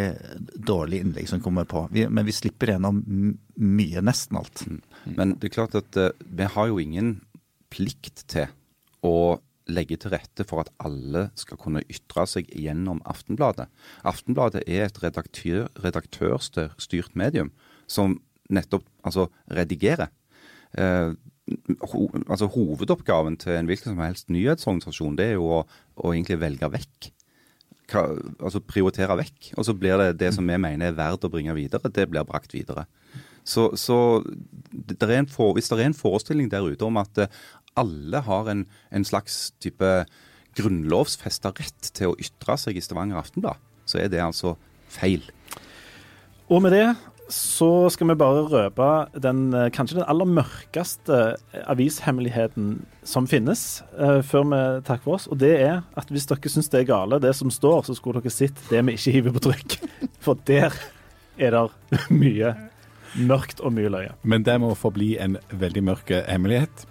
dårlig 0.69 1.03
innlegg 1.03 1.31
som 1.31 1.43
kommer 1.45 1.67
på. 1.69 1.87
Vi, 1.95 2.07
men 2.09 2.27
vi 2.27 2.35
slipper 2.37 2.73
igjennom 2.73 3.03
mye, 3.57 4.05
nesten 4.05 4.41
alt. 4.41 4.67
Mm. 4.67 4.81
Men 5.17 5.35
det 5.41 5.51
er 5.51 5.57
klart 5.59 5.77
at 5.79 5.99
uh, 6.01 6.13
vi 6.21 6.49
har 6.57 6.71
jo 6.71 6.81
ingen 6.83 7.17
plikt 7.73 8.27
til 8.31 8.51
å 9.07 9.39
legge 9.67 9.99
til 9.99 10.13
rette 10.15 10.45
for 10.47 10.63
at 10.63 10.71
alle 10.87 11.27
skal 11.39 11.59
kunne 11.59 11.83
ytre 11.91 12.23
seg 12.31 12.51
gjennom 12.55 13.01
Aftenbladet. 13.09 13.67
Aftenbladet 14.07 14.63
er 14.63 14.87
et 14.87 15.01
redaktør, 15.03 15.67
redaktørstyrt 15.83 17.17
medium 17.19 17.51
som 17.91 18.21
nettopp 18.47 18.87
altså 19.07 19.27
redigerer. 19.51 20.13
Uh, 20.79 21.19
ho, 21.93 22.07
altså 22.27 22.49
Hovedoppgaven 22.51 23.37
til 23.43 23.55
en 23.55 23.69
hvilken 23.69 23.93
som 23.93 24.03
helst 24.03 24.33
nyhetsorganisasjon 24.35 25.19
det 25.19 25.31
er 25.31 25.37
jo 25.37 25.47
å, 25.59 25.61
å 26.03 26.13
egentlig 26.13 26.41
velge 26.43 26.71
vekk. 26.73 27.11
Hva, 27.93 28.03
altså 28.41 28.63
prioritere 28.67 29.19
vekk. 29.21 29.53
Og 29.55 29.69
så 29.69 29.77
blir 29.79 30.01
det 30.01 30.19
det 30.25 30.33
som 30.35 30.47
vi 30.47 30.59
mener 30.59 30.91
er 30.91 30.99
verdt 30.99 31.27
å 31.29 31.31
bringe 31.31 31.55
videre, 31.55 31.93
det 31.93 32.09
blir 32.11 32.27
brakt 32.27 32.57
videre. 32.57 32.89
Så, 33.47 33.69
så 33.79 34.25
det 34.73 34.99
for, 35.31 35.55
hvis 35.55 35.71
det 35.71 35.79
er 35.79 35.87
en 35.87 35.95
forestilling 35.95 36.51
der 36.51 36.67
ute 36.67 36.83
om 36.83 36.99
at 36.99 37.19
eh, 37.23 37.31
alle 37.79 38.25
har 38.27 38.51
en, 38.51 38.65
en 38.91 39.07
slags 39.07 39.53
type 39.63 39.91
grunnlovfesta 40.57 41.53
rett 41.55 41.91
til 41.95 42.11
å 42.11 42.19
ytre 42.19 42.57
seg 42.59 42.79
i 42.79 42.83
Stavanger 42.83 43.21
Aftenblad, 43.21 43.61
så 43.87 44.01
er 44.03 44.11
det 44.11 44.25
altså 44.25 44.57
feil. 44.91 45.23
Og 46.51 46.63
med 46.65 46.75
det 46.75 46.89
så 47.33 47.89
skal 47.91 48.11
vi 48.11 48.19
bare 48.19 48.45
røpe 48.47 48.89
den, 49.21 49.53
eh, 49.55 49.71
kanskje 49.75 49.99
den 49.99 50.09
aller 50.09 50.29
mørkeste 50.31 51.37
avishemmeligheten 51.67 52.87
som 53.07 53.27
finnes, 53.27 53.83
uh, 53.99 54.23
før 54.23 54.47
vi 54.51 54.61
takker 54.87 55.05
for 55.05 55.19
oss. 55.19 55.27
Og 55.31 55.39
det 55.39 55.53
er 55.61 55.83
at 55.99 56.11
hvis 56.11 56.27
dere 56.27 56.51
syns 56.51 56.71
det 56.71 56.81
er 56.81 56.91
gale, 56.91 57.21
det 57.23 57.35
som 57.35 57.51
står, 57.51 57.87
så 57.87 57.97
skulle 57.99 58.23
dere 58.23 58.35
sett 58.35 58.59
det 58.71 58.83
vi 58.87 58.95
ikke 58.99 59.15
hiver 59.15 59.37
på 59.37 59.45
trykk. 59.49 59.79
For 60.25 60.39
der 60.47 60.75
er 61.39 61.51
det 61.55 62.01
mye 62.11 62.55
mørkt 63.17 63.61
og 63.61 63.75
mye 63.75 63.91
løye. 63.91 64.15
Men 64.23 64.47
det 64.47 64.59
må 64.61 64.75
forbli 64.79 65.17
en 65.23 65.39
veldig 65.51 65.83
mørk 65.87 66.15
hemmelighet. 66.27 66.87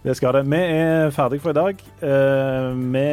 Det 0.00 0.14
skal 0.16 0.32
det. 0.38 0.46
Vi 0.48 0.56
er 0.56 1.10
ferdige 1.12 1.40
for 1.44 1.52
i 1.52 1.58
dag. 1.58 1.82
Uh, 2.00 2.72
vi 2.92 3.04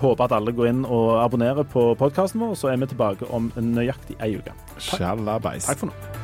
håper 0.00 0.24
at 0.26 0.34
alle 0.34 0.52
går 0.52 0.72
inn 0.72 0.80
og 0.82 1.20
abonnerer 1.22 1.62
på 1.62 1.92
podkasten 2.00 2.42
vår, 2.42 2.56
så 2.58 2.72
er 2.72 2.80
vi 2.82 2.90
tilbake 2.90 3.30
om 3.30 3.52
nøyaktig 3.56 4.18
ei 4.18 4.34
uke. 4.40 4.56
Takk, 4.74 4.98
Takk 5.70 5.84
for 5.84 5.92
nå. 5.92 6.19